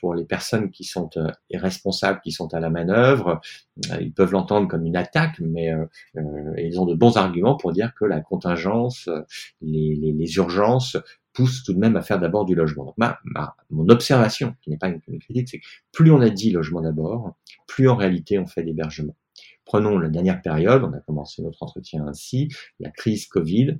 [0.00, 3.40] pour les personnes qui sont euh, responsables, qui sont à la manœuvre.
[3.90, 7.56] Euh, ils peuvent l'entendre comme une attaque, mais euh, euh, ils ont de bons arguments
[7.56, 9.08] pour dire que la contingence,
[9.60, 10.96] les, les, les urgences
[11.32, 12.84] poussent tout de même à faire d'abord du logement.
[12.84, 16.20] Donc ma, ma, mon observation, qui n'est pas une, une critique, c'est que plus on
[16.20, 17.36] a dit logement d'abord,
[17.68, 19.14] plus en réalité on fait d'hébergement.
[19.64, 22.48] Prenons la dernière période, on a commencé notre entretien ainsi,
[22.80, 23.78] la crise Covid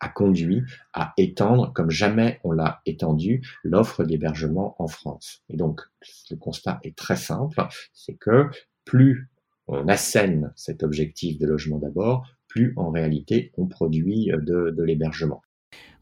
[0.00, 5.42] a conduit à étendre, comme jamais on l'a étendu, l'offre d'hébergement en France.
[5.48, 5.80] Et donc,
[6.30, 8.48] le constat est très simple, c'est que
[8.84, 9.28] plus
[9.66, 15.42] on assène cet objectif de logement d'abord, plus en réalité on produit de, de l'hébergement.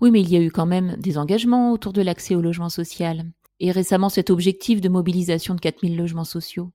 [0.01, 2.69] Oui, mais il y a eu quand même des engagements autour de l'accès au logement
[2.69, 3.25] social.
[3.59, 6.71] Et récemment, cet objectif de mobilisation de 4000 logements sociaux.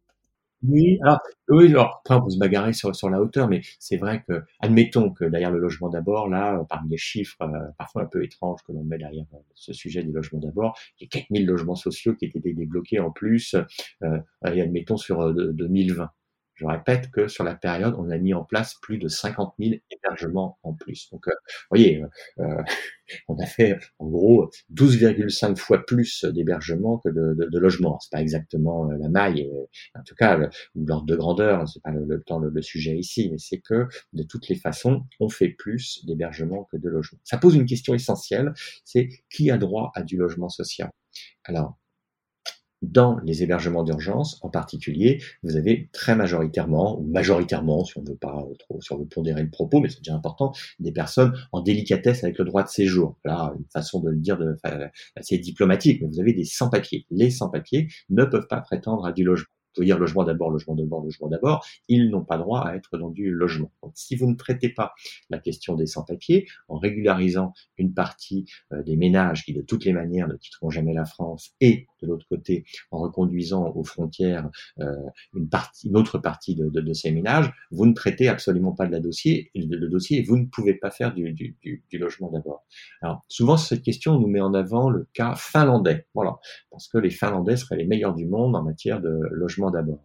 [0.68, 1.20] Oui, alors,
[1.50, 5.10] oui, alors, après, on peut se bagarrer sur, la hauteur, mais c'est vrai que, admettons
[5.12, 7.48] que derrière le logement d'abord, là, euh, parmi les chiffres euh,
[7.80, 11.06] parfois un peu étranges que l'on met derrière euh, ce sujet du logement d'abord, il
[11.06, 13.56] y a 4000 logements sociaux qui étaient débloqués en plus,
[14.04, 14.20] euh,
[14.54, 16.12] et admettons sur 2020.
[16.62, 19.76] Je répète que sur la période, on a mis en place plus de 50 000
[19.90, 21.10] hébergements en plus.
[21.12, 22.64] Donc, euh, vous voyez, euh, euh
[23.28, 28.00] on a fait en gros 12,5 fois plus d'hébergements que de, de, de logements.
[28.00, 29.52] C'est pas exactement la maille,
[29.96, 30.40] en tout cas
[30.76, 31.68] l'ordre de grandeur.
[31.68, 35.30] C'est pas le, temps le, sujet ici, mais c'est que de toutes les façons, on
[35.30, 37.20] fait plus d'hébergements que de logements.
[37.24, 38.54] Ça pose une question essentielle,
[38.86, 40.90] c'est qui a droit à du logement social?
[41.44, 41.81] Alors,
[42.82, 48.16] dans les hébergements d'urgence, en particulier, vous avez très majoritairement, ou majoritairement, si on veut
[48.16, 51.62] pas trop, si on veut pondérer le propos, mais c'est déjà important, des personnes en
[51.62, 53.18] délicatesse avec le droit de séjour.
[53.24, 54.58] Là, une façon de le dire de,
[55.16, 57.06] assez diplomatique, mais vous avez des sans-papiers.
[57.12, 61.04] Les sans-papiers ne peuvent pas prétendre à du logement faut dire logement d'abord, logement d'abord,
[61.04, 63.72] logement d'abord, ils n'ont pas droit à être dans du logement.
[63.82, 64.94] Donc, si vous ne traitez pas
[65.30, 69.94] la question des sans-papiers en régularisant une partie euh, des ménages qui de toutes les
[69.94, 74.96] manières ne quitteront jamais la France et de l'autre côté en reconduisant aux frontières euh,
[75.34, 79.00] une partie, une autre partie de, ces ménages, vous ne traitez absolument pas de la
[79.00, 81.56] dossier, le dossier et vous ne pouvez pas faire du
[81.94, 82.66] logement d'abord.
[83.02, 86.38] Alors souvent cette question nous met en avant le cas finlandais, voilà,
[86.70, 90.04] parce que les Finlandais seraient les meilleurs du monde en matière de logement d'abord.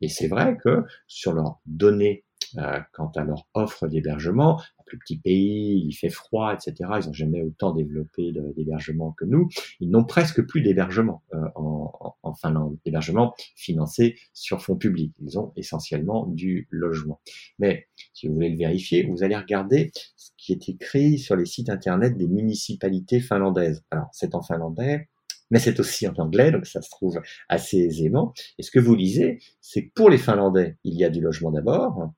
[0.00, 2.24] Et c'est vrai que sur leurs données
[2.58, 6.90] euh, quant à leur offre d'hébergement, plus petit pays, il fait froid, etc.
[7.02, 9.48] Ils n'ont jamais autant développé d'hébergement que nous.
[9.80, 15.14] Ils n'ont presque plus d'hébergement euh, en, en, Finlande, hébergement financé sur fonds publics.
[15.20, 17.20] Ils ont essentiellement du logement.
[17.58, 21.46] Mais si vous voulez le vérifier, vous allez regarder ce qui est écrit sur les
[21.46, 23.82] sites internet des municipalités finlandaises.
[23.90, 25.08] Alors, c'est en finlandais,
[25.50, 28.32] mais c'est aussi en anglais, donc ça se trouve assez aisément.
[28.58, 31.50] Et ce que vous lisez, c'est que pour les Finlandais, il y a du logement
[31.50, 32.10] d'abord.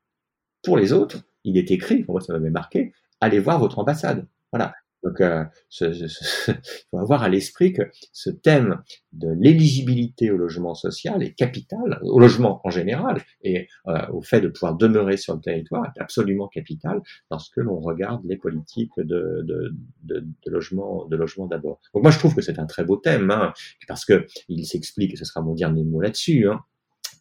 [0.63, 4.27] Pour les autres, il est écrit, pour moi ça m'avait marqué, allez voir votre ambassade.
[4.53, 4.75] Voilà.
[5.05, 5.45] Donc, euh,
[5.81, 6.09] il
[6.91, 12.19] faut avoir à l'esprit que ce thème de l'éligibilité au logement social est capital, au
[12.19, 16.49] logement en général, et euh, au fait de pouvoir demeurer sur le territoire est absolument
[16.49, 19.73] capital lorsque l'on regarde les politiques de
[20.47, 21.81] logement, de logement d'abord.
[21.95, 23.53] Donc moi je trouve que c'est un très beau thème, hein,
[23.87, 26.61] parce que il s'explique, et ce sera mon dernier mot là-dessus, hein,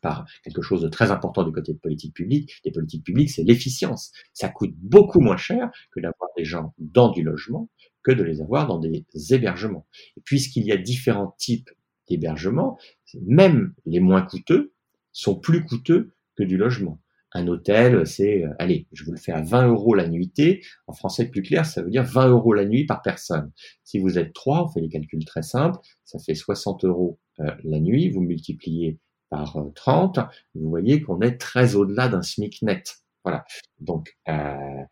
[0.02, 2.62] par quelque chose de très important du côté de politique publique.
[2.64, 4.12] Des politiques publiques, c'est l'efficience.
[4.34, 7.70] Ça coûte beaucoup moins cher que d'avoir des gens dans du logement
[8.04, 9.86] que de les avoir dans des hébergements.
[10.16, 11.70] Et puisqu'il y a différents types
[12.10, 12.78] d'hébergements,
[13.22, 14.74] même les moins coûteux
[15.12, 17.02] sont plus coûteux que du logement.
[17.34, 20.64] Un hôtel, c'est, euh, allez, je vous le fais à 20 euros la nuitée.
[20.88, 23.52] En français plus clair, ça veut dire 20 euros la nuit par personne.
[23.84, 27.52] Si vous êtes trois, on fait les calculs très simples, ça fait 60 euros euh,
[27.64, 28.10] la nuit.
[28.10, 29.00] Vous multipliez
[29.30, 30.22] par 30, euh,
[30.56, 32.98] vous voyez qu'on est très au-delà d'un SMIC net.
[33.28, 33.44] Voilà.
[33.82, 34.84] Donc, euh,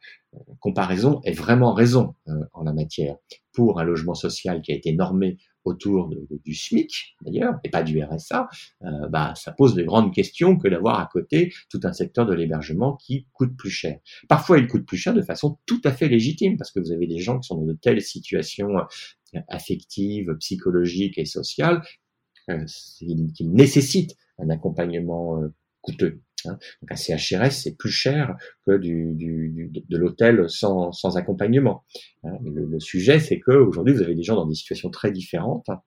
[0.59, 3.15] comparaison est vraiment raison euh, en la matière.
[3.53, 6.09] Pour un logement social qui a été normé autour
[6.43, 8.49] du SMIC, d'ailleurs, et pas du RSA,
[8.83, 12.33] euh, bah, ça pose de grandes questions que d'avoir à côté tout un secteur de
[12.33, 13.99] l'hébergement qui coûte plus cher.
[14.27, 17.07] Parfois, il coûte plus cher de façon tout à fait légitime, parce que vous avez
[17.07, 18.75] des gens qui sont dans de telles situations
[19.47, 21.81] affectives, psychologiques et sociales
[22.47, 26.21] qu'ils nécessitent un accompagnement euh, coûteux.
[26.45, 26.57] Hein.
[26.89, 31.85] Un CHRS, c'est plus cher que de l'hôtel sans, accompagnement.
[32.23, 32.37] Hein.
[32.43, 35.81] Le, sujet, c'est qu'aujourd'hui, vous avez des gens dans des situations très différentes hein,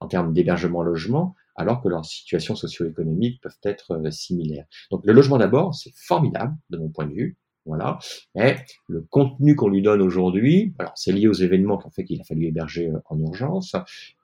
[0.00, 4.66] en termes d'hébergement-logement, alors que leurs situations socio-économiques peuvent être euh, similaires.
[4.90, 7.38] Donc le logement d'abord, c'est formidable de mon point de vue.
[7.64, 7.98] Voilà.
[8.34, 8.56] Mais
[8.88, 12.20] le contenu qu'on lui donne aujourd'hui, alors c'est lié aux événements qui ont fait qu'il
[12.20, 13.76] a fallu héberger euh, en urgence,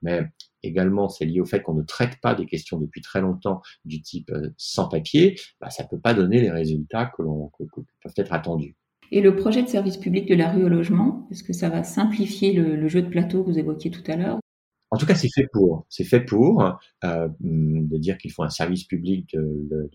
[0.02, 0.22] mais
[0.62, 4.02] également c'est lié au fait qu'on ne traite pas des questions depuis très longtemps du
[4.02, 7.80] type euh, sans papier, bah, ça peut pas donner les résultats que l'on que, que
[8.02, 8.74] peuvent être attendus.
[9.10, 11.82] Et le projet de service public de la rue au logement, est-ce que ça va
[11.82, 14.38] simplifier le, le jeu de plateau que vous évoquiez tout à l'heure?
[14.90, 15.86] En tout cas, c'est fait pour.
[15.90, 19.90] C'est fait pour euh, de dire qu'il faut un service public de,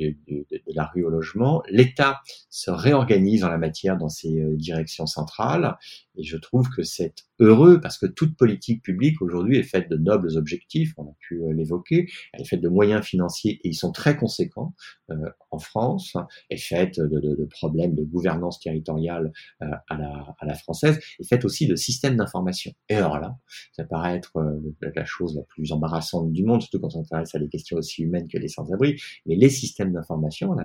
[0.68, 1.64] la rue au logement.
[1.70, 5.78] L'État se réorganise en la matière dans ses euh, directions centrales,
[6.16, 9.98] et je trouve que c'est heureux parce que toute politique publique aujourd'hui est faite de
[9.98, 13.76] nobles objectifs, on a pu euh, l'évoquer, elle est faite de moyens financiers et ils
[13.76, 14.74] sont très conséquents
[15.12, 15.16] euh,
[15.52, 16.16] en France,
[16.50, 21.00] est faite de, de, de, problèmes de gouvernance territoriale euh, à, la, à, la, française,
[21.20, 22.72] est faite aussi de systèmes d'information.
[22.90, 23.38] Et alors là,
[23.74, 27.36] ça paraît être euh, la chose la plus embarrassante du monde, surtout quand on s'intéresse
[27.36, 30.64] à des questions aussi humaines que les sans-abri, mais les systèmes d'information, en la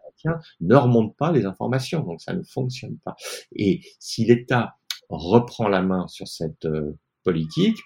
[0.61, 3.15] ne remontent pas les informations, donc ça ne fonctionne pas.
[3.55, 4.75] Et si l'État
[5.09, 7.79] reprend la main sur cette euh, politique,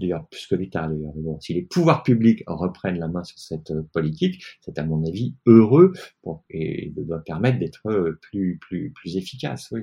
[0.00, 3.70] d'ailleurs plus que l'État d'ailleurs, bon, si les pouvoirs publics reprennent la main sur cette
[3.70, 8.90] euh, politique, c'est à mon avis heureux pour, et doit permettre d'être euh, plus plus
[8.92, 9.68] plus efficace.
[9.70, 9.82] Oui,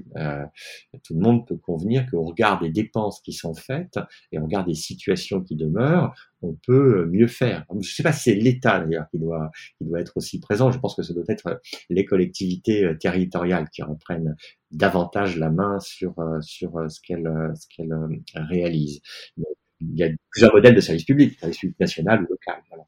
[1.04, 4.00] tout le monde peut convenir qu'au regard des dépenses qui sont faites
[4.32, 7.66] et au regard des situations qui demeurent, on peut mieux faire.
[7.72, 10.72] Je ne sais pas si c'est l'État d'ailleurs qui doit, qui doit être aussi présent.
[10.72, 14.36] Je pense que ce doit être les collectivités euh, territoriales qui reprennent
[14.72, 17.30] davantage la main sur, euh, sur euh, ce qu'elles
[18.36, 19.02] réalisent.
[19.82, 22.62] il y a plusieurs modèles de service public, service public national ou local.
[22.70, 22.84] Voilà.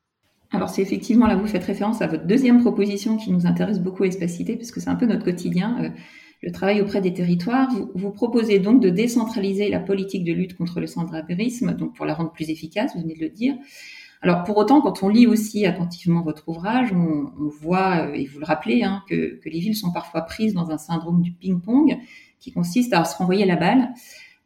[0.51, 4.03] Alors c'est effectivement là vous faites référence à votre deuxième proposition qui nous intéresse beaucoup
[4.03, 5.93] Espacité puisque c'est un peu notre quotidien
[6.41, 7.69] le travail auprès des territoires.
[7.93, 12.13] Vous, proposez donc de décentraliser la politique de lutte contre le sans-abrisme, donc pour la
[12.13, 13.56] rendre plus efficace, vous venez de le dire.
[14.21, 18.39] Alors pour autant, quand on lit aussi attentivement votre ouvrage, on, voit, euh, et vous
[18.39, 21.97] le rappelez, hein, que, que, les villes sont parfois prises dans un syndrome du ping-pong
[22.39, 23.89] qui consiste à se renvoyer la balle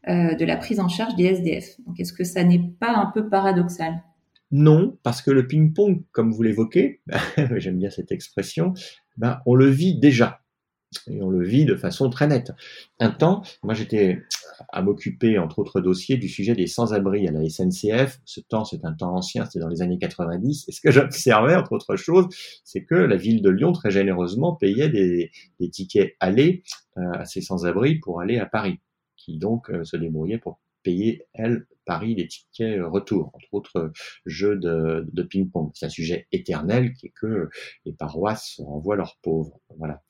[0.08, 1.79] euh, de la prise en charge des SDF.
[1.88, 4.03] Donc est-ce que ça n'est pas un peu paradoxal?
[4.51, 7.01] Non, parce que le ping-pong, comme vous l'évoquez,
[7.56, 8.73] j'aime bien cette expression,
[9.17, 10.42] ben, on le vit déjà
[11.08, 12.51] et on le vit de façon très nette.
[12.99, 14.23] Un temps, moi j'étais
[14.71, 18.19] à m'occuper, entre autres dossiers, du sujet des sans-abri à la SNCF.
[18.25, 20.65] Ce temps, c'est un temps ancien, c'était dans les années 90.
[20.67, 22.27] Et ce que j'observais, entre autres choses,
[22.63, 25.32] c'est que la ville de Lyon, très généreusement, payait des,
[25.71, 26.63] tickets aller
[26.97, 28.79] euh, à ces sans-abri pour aller à Paris,
[29.15, 33.91] qui donc euh, se débrouillaient pour payer, elle, Paris, des tickets retour, entre autres
[34.25, 35.71] jeux de, ping-pong.
[35.73, 37.49] C'est un sujet éternel qui est que
[37.85, 39.59] les paroisses renvoient leurs pauvres.
[39.77, 40.01] Voilà.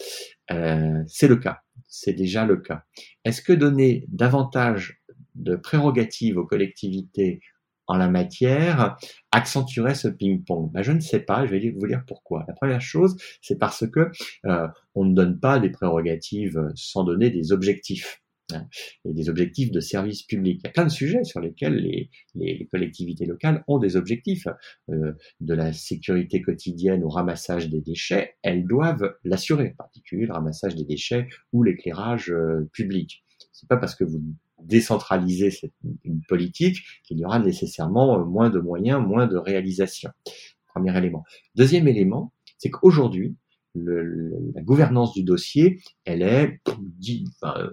[0.52, 1.62] Euh, c'est le cas.
[1.88, 2.84] c'est déjà le cas.
[3.26, 5.02] Est-ce que donner davantage
[5.36, 7.42] de prérogatives aux collectivités
[7.88, 8.98] en la matière
[9.32, 10.72] accentuerait ce ping-pong?
[10.72, 12.46] Ben, Je ne sais pas, je vais vous dire pourquoi.
[12.48, 14.12] La première chose, c'est parce que
[14.46, 18.23] euh, on ne donne pas des prérogatives sans donner des objectifs
[19.06, 20.60] et des objectifs de service public.
[20.64, 24.48] Il y a plein de sujets sur lesquels les, les collectivités locales ont des objectifs.
[24.90, 30.34] Euh, de la sécurité quotidienne au ramassage des déchets, elles doivent l'assurer, en particulier le
[30.34, 33.24] ramassage des déchets ou l'éclairage euh, public.
[33.52, 34.22] C'est pas parce que vous
[34.62, 35.74] décentraliser cette,
[36.04, 40.12] une politique, qu'il y aura nécessairement euh, moins de moyens, moins de réalisations.
[40.74, 41.24] Premier élément.
[41.56, 43.36] Deuxième élément, c'est qu'aujourd'hui,
[43.76, 46.60] la gouvernance du dossier, elle est
[47.44, 47.70] euh,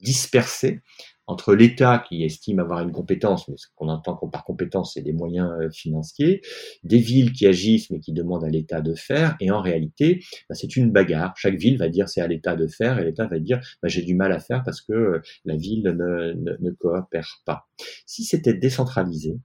[0.00, 0.80] dispersée
[1.26, 5.12] entre l'État qui estime avoir une compétence, mais ce qu'on entend par compétence, c'est des
[5.12, 6.42] moyens euh, financiers,
[6.82, 10.54] des villes qui agissent mais qui demandent à l'État de faire, et en réalité, bah,
[10.54, 11.32] c'est une bagarre.
[11.36, 14.02] Chaque ville va dire c'est à l'État de faire, et l'État va dire bah, j'ai
[14.02, 17.68] du mal à faire parce que euh, la ville ne, ne coopère pas.
[18.04, 19.38] Si c'était décentralisé,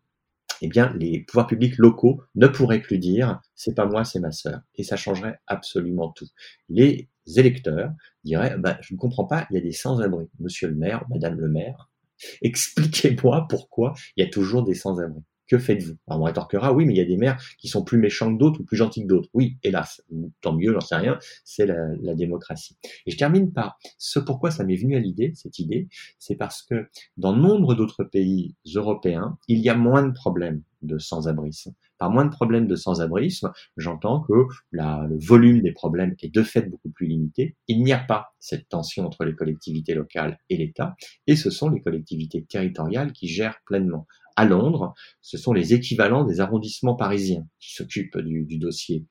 [0.61, 4.31] eh bien, les pouvoirs publics locaux ne pourraient plus dire c'est pas moi, c'est ma
[4.31, 4.61] sœur.
[4.75, 6.27] Et ça changerait absolument tout.
[6.69, 7.91] Les électeurs
[8.23, 10.27] diraient bah, je ne comprends pas, il y a des sans-abri.
[10.39, 11.89] Monsieur le maire, madame le maire,
[12.41, 15.21] expliquez-moi pourquoi il y a toujours des sans-abri.
[15.47, 15.95] Que faites-vous?
[16.07, 18.37] Alors on rétorquera, oui, mais il y a des maires qui sont plus méchants que
[18.39, 19.29] d'autres ou plus gentils que d'autres.
[19.33, 20.01] Oui, hélas,
[20.41, 22.77] tant mieux, j'en sais rien, c'est la, démocratie.
[23.05, 25.87] Et je termine par ce pourquoi ça m'est venu à l'idée, cette idée,
[26.19, 30.97] c'est parce que dans nombre d'autres pays européens, il y a moins de problèmes de
[30.97, 31.73] sans-abrisme.
[31.97, 34.33] Par moins de problèmes de sans-abrisme, j'entends que
[34.71, 37.55] le volume des problèmes est de fait beaucoup plus limité.
[37.67, 40.95] Il n'y a pas cette tension entre les collectivités locales et l'État,
[41.25, 44.07] et ce sont les collectivités territoriales qui gèrent pleinement.
[44.37, 49.05] À Londres, ce sont les équivalents des arrondissements parisiens qui s'occupent du, dossier.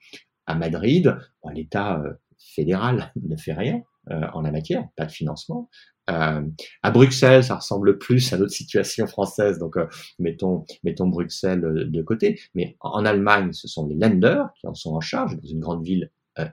[0.47, 1.18] À Madrid,
[1.53, 5.68] l'État euh, fédéral ne fait rien euh, en la matière, pas de financement.
[6.09, 6.43] Euh,
[6.83, 9.87] à Bruxelles, ça ressemble plus à notre situation française, donc euh,
[10.18, 12.41] mettons, mettons Bruxelles euh, de côté.
[12.55, 15.37] Mais en Allemagne, ce sont les Länder qui en sont en charge.
[15.37, 16.11] Dans une grande ville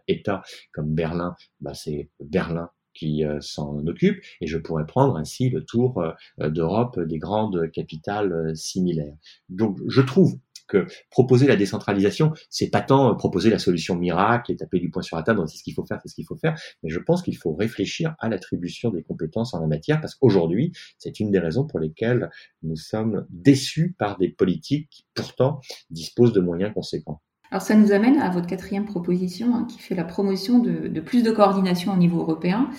[0.08, 5.64] État comme Berlin, bah, c'est Berlin qui s'en occupe, et je pourrais prendre ainsi le
[5.64, 6.04] tour
[6.40, 9.16] d'Europe des grandes capitales similaires.
[9.50, 10.38] Donc je trouve
[10.68, 14.90] que proposer la décentralisation, c'est pas tant euh, proposer la solution miracle et taper du
[14.90, 16.90] poing sur la table, c'est ce qu'il faut faire, c'est ce qu'il faut faire, mais
[16.90, 21.20] je pense qu'il faut réfléchir à l'attribution des compétences en la matière, parce qu'aujourd'hui, c'est
[21.20, 22.30] une des raisons pour lesquelles
[22.62, 27.22] nous sommes déçus par des politiques qui pourtant disposent de moyens conséquents.
[27.54, 31.22] Alors ça nous amène à votre quatrième proposition hein, qui fait la promotion de, plus
[31.22, 32.72] de coordination au niveau européen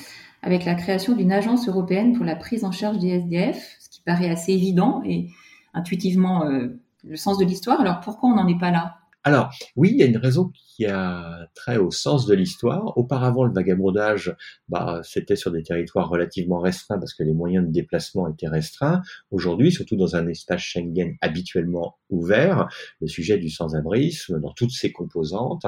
[0.43, 4.01] avec la création d'une agence européenne pour la prise en charge des SDF, ce qui
[4.01, 5.29] paraît assez évident et
[5.75, 7.81] intuitivement euh, le sens de l'histoire.
[7.81, 8.97] Alors pourquoi on n'en est pas là?
[9.25, 12.97] Alors, oui, il y a une raison qui a trait au sens de l'histoire.
[12.99, 14.37] Auparavant, le vagabondage,
[14.69, 19.01] bah, c'était sur des territoires relativement restreints parce que les moyens de déplacement étaient restreints.
[19.31, 22.69] Aujourd'hui, surtout dans un espace Schengen habituellement ouvert,
[23.01, 25.65] le sujet du sans-abrisme, dans toutes ses composantes,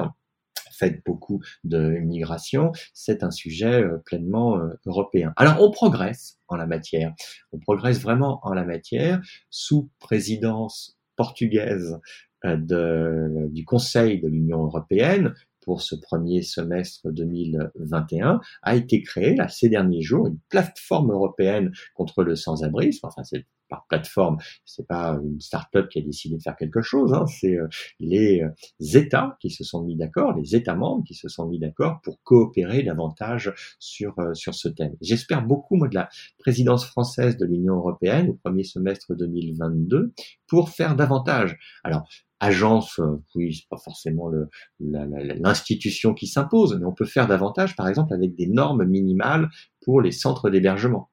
[0.77, 5.33] fait beaucoup de migration, c'est un sujet euh, pleinement euh, européen.
[5.35, 7.13] Alors on progresse en la matière,
[7.51, 11.99] on progresse vraiment en la matière sous présidence portugaise
[12.43, 15.33] de, du Conseil de l'Union européenne
[15.67, 21.73] pour ce premier semestre 2021 a été créée là, ces derniers jours une plateforme européenne
[21.93, 23.05] contre le sans-abrisme.
[23.05, 27.13] Enfin, c'est par plateforme, c'est pas une start-up qui a décidé de faire quelque chose,
[27.13, 27.67] hein, c'est euh,
[27.99, 31.59] les euh, États qui se sont mis d'accord, les États membres qui se sont mis
[31.59, 34.95] d'accord pour coopérer davantage sur sur ce thème.
[35.01, 36.07] J'espère beaucoup moi de la
[36.39, 40.13] présidence française de l'Union européenne au premier semestre 2022
[40.47, 41.57] pour faire davantage.
[41.83, 42.07] Alors
[42.39, 44.31] agence, euh, oui, c'est pas forcément
[44.79, 49.49] l'institution qui s'impose, mais on peut faire davantage, par exemple, avec des normes minimales
[49.81, 51.09] pour les centres d'hébergement.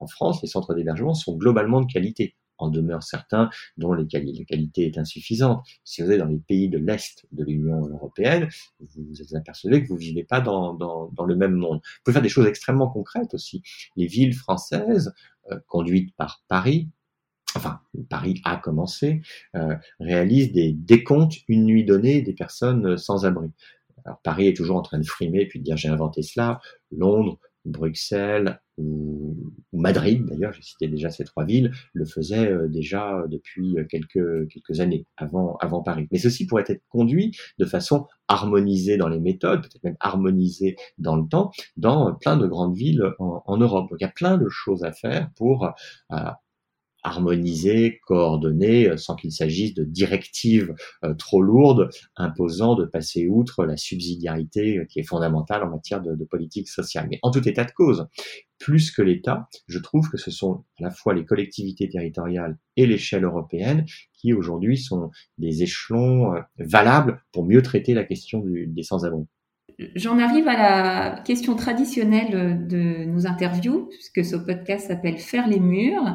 [0.00, 2.36] En France, les centres d'hébergement sont globalement de qualité.
[2.58, 5.66] En demeure certains dont les la qualité est insuffisante.
[5.82, 8.48] Si vous êtes dans les pays de l'Est de l'Union européenne,
[8.78, 11.80] vous vous êtes apercevé que vous vivez pas dans, dans, dans, le même monde.
[11.82, 13.60] Vous pouvez faire des choses extrêmement concrètes aussi.
[13.96, 15.12] Les villes françaises,
[15.50, 16.88] euh, conduites par Paris,
[17.54, 19.22] enfin Paris a commencé,
[19.56, 23.50] euh, réalise des décomptes une nuit donnée des personnes sans abri.
[24.04, 26.60] Alors Paris est toujours en train de frimer puis de dire j'ai inventé cela.
[26.90, 29.36] Londres, Bruxelles ou,
[29.72, 34.80] Madrid, d'ailleurs, j'ai cité déjà ces trois villes, le faisaient euh, déjà depuis quelques, quelques
[34.80, 36.08] années avant, avant Paris.
[36.10, 41.16] Mais ceci pourrait être conduit de façon harmonisée dans les méthodes, peut-être même harmonisée dans
[41.16, 43.90] le temps, dans plein de grandes villes en, en, Europe.
[43.90, 45.66] Donc il y a plein de choses à faire pour
[46.12, 46.16] euh,
[47.04, 50.74] harmonisée, coordonnée, euh, sans qu'il s'agisse de directives
[51.04, 56.24] euh, trop lourdes imposant de passer outre la subsidiarité qui est fondamentale en matière de,
[56.24, 57.06] politique sociale.
[57.10, 58.08] Mais en tout état de cause,
[58.58, 62.86] plus que l'État, je trouve que ce sont à la fois les collectivités territoriales et
[62.86, 63.84] l'échelle européenne
[64.14, 69.26] qui aujourd'hui sont des échelons valables pour mieux traiter la question des sans-abri.
[69.96, 75.60] J'en arrive à la question traditionnelle de nos interviews, puisque ce podcast s'appelle Faire les
[75.60, 76.14] murs.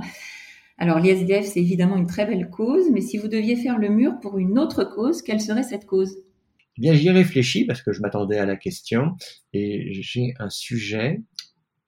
[0.81, 4.13] Alors l'ISDF, c'est évidemment une très belle cause, mais si vous deviez faire le mur
[4.21, 6.15] pour une autre cause, quelle serait cette cause?
[6.77, 9.17] Eh Bien, j'y réfléchis parce que je m'attendais à la question
[9.51, 11.21] et j'ai un sujet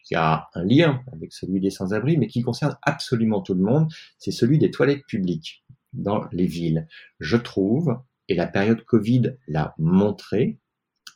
[0.03, 3.87] qui a un lien avec celui des sans-abri, mais qui concerne absolument tout le monde,
[4.17, 5.63] c'est celui des toilettes publiques
[5.93, 6.85] dans les villes.
[7.21, 10.59] Je trouve, et la période Covid l'a montré,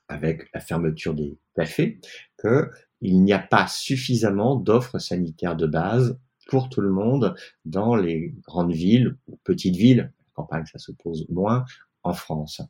[0.07, 1.99] avec la fermeture des cafés,
[2.39, 7.35] qu'il n'y a pas suffisamment d'offres sanitaires de base pour tout le monde
[7.65, 11.65] dans les grandes villes ou petites villes, campagne ça se pose moins,
[12.03, 12.61] en France.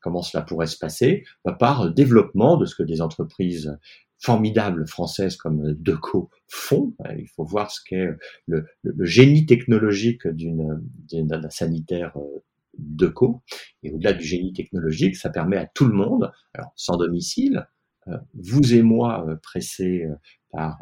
[0.00, 1.24] Comment cela pourrait se passer?
[1.44, 3.76] Bah, Par développement de ce que des entreprises
[4.18, 6.94] formidables françaises comme Deco font.
[7.18, 8.08] Il faut voir ce qu'est
[8.46, 10.82] le, le, génie technologique d'une
[11.12, 12.42] d'un sanitaire euh,
[12.78, 13.42] Deco.
[13.82, 17.68] Et au-delà du génie technologique, ça permet à tout le monde, alors sans domicile,
[18.08, 20.06] euh, vous et moi euh, pressés
[20.50, 20.80] par,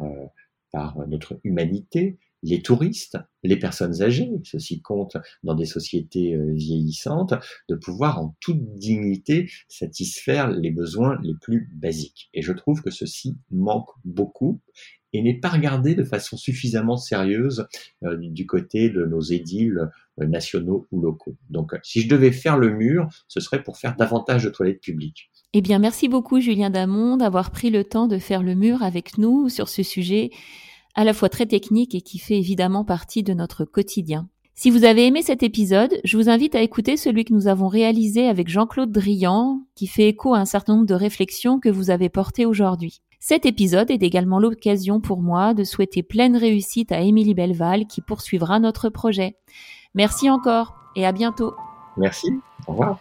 [0.71, 7.33] par notre humanité, les touristes, les personnes âgées, ceci compte dans des sociétés euh, vieillissantes,
[7.69, 12.29] de pouvoir en toute dignité satisfaire les besoins les plus basiques.
[12.33, 14.61] Et je trouve que ceci manque beaucoup
[15.13, 17.67] et n'est pas regardé de façon suffisamment sérieuse
[18.03, 19.89] euh, du côté de nos édiles
[20.19, 21.37] euh, nationaux ou locaux.
[21.49, 25.31] Donc si je devais faire le mur, ce serait pour faire davantage de toilettes publiques.
[25.53, 29.17] Eh bien, merci beaucoup Julien Damon d'avoir pris le temps de faire le mur avec
[29.17, 30.31] nous sur ce sujet
[30.95, 34.27] à la fois très technique et qui fait évidemment partie de notre quotidien.
[34.55, 37.67] Si vous avez aimé cet épisode, je vous invite à écouter celui que nous avons
[37.67, 41.89] réalisé avec Jean-Claude Drian, qui fait écho à un certain nombre de réflexions que vous
[41.89, 43.01] avez portées aujourd'hui.
[43.19, 48.01] Cet épisode est également l'occasion pour moi de souhaiter pleine réussite à Émilie Belleval qui
[48.01, 49.37] poursuivra notre projet.
[49.95, 51.53] Merci encore et à bientôt.
[51.97, 52.27] Merci.
[52.67, 52.99] Au revoir.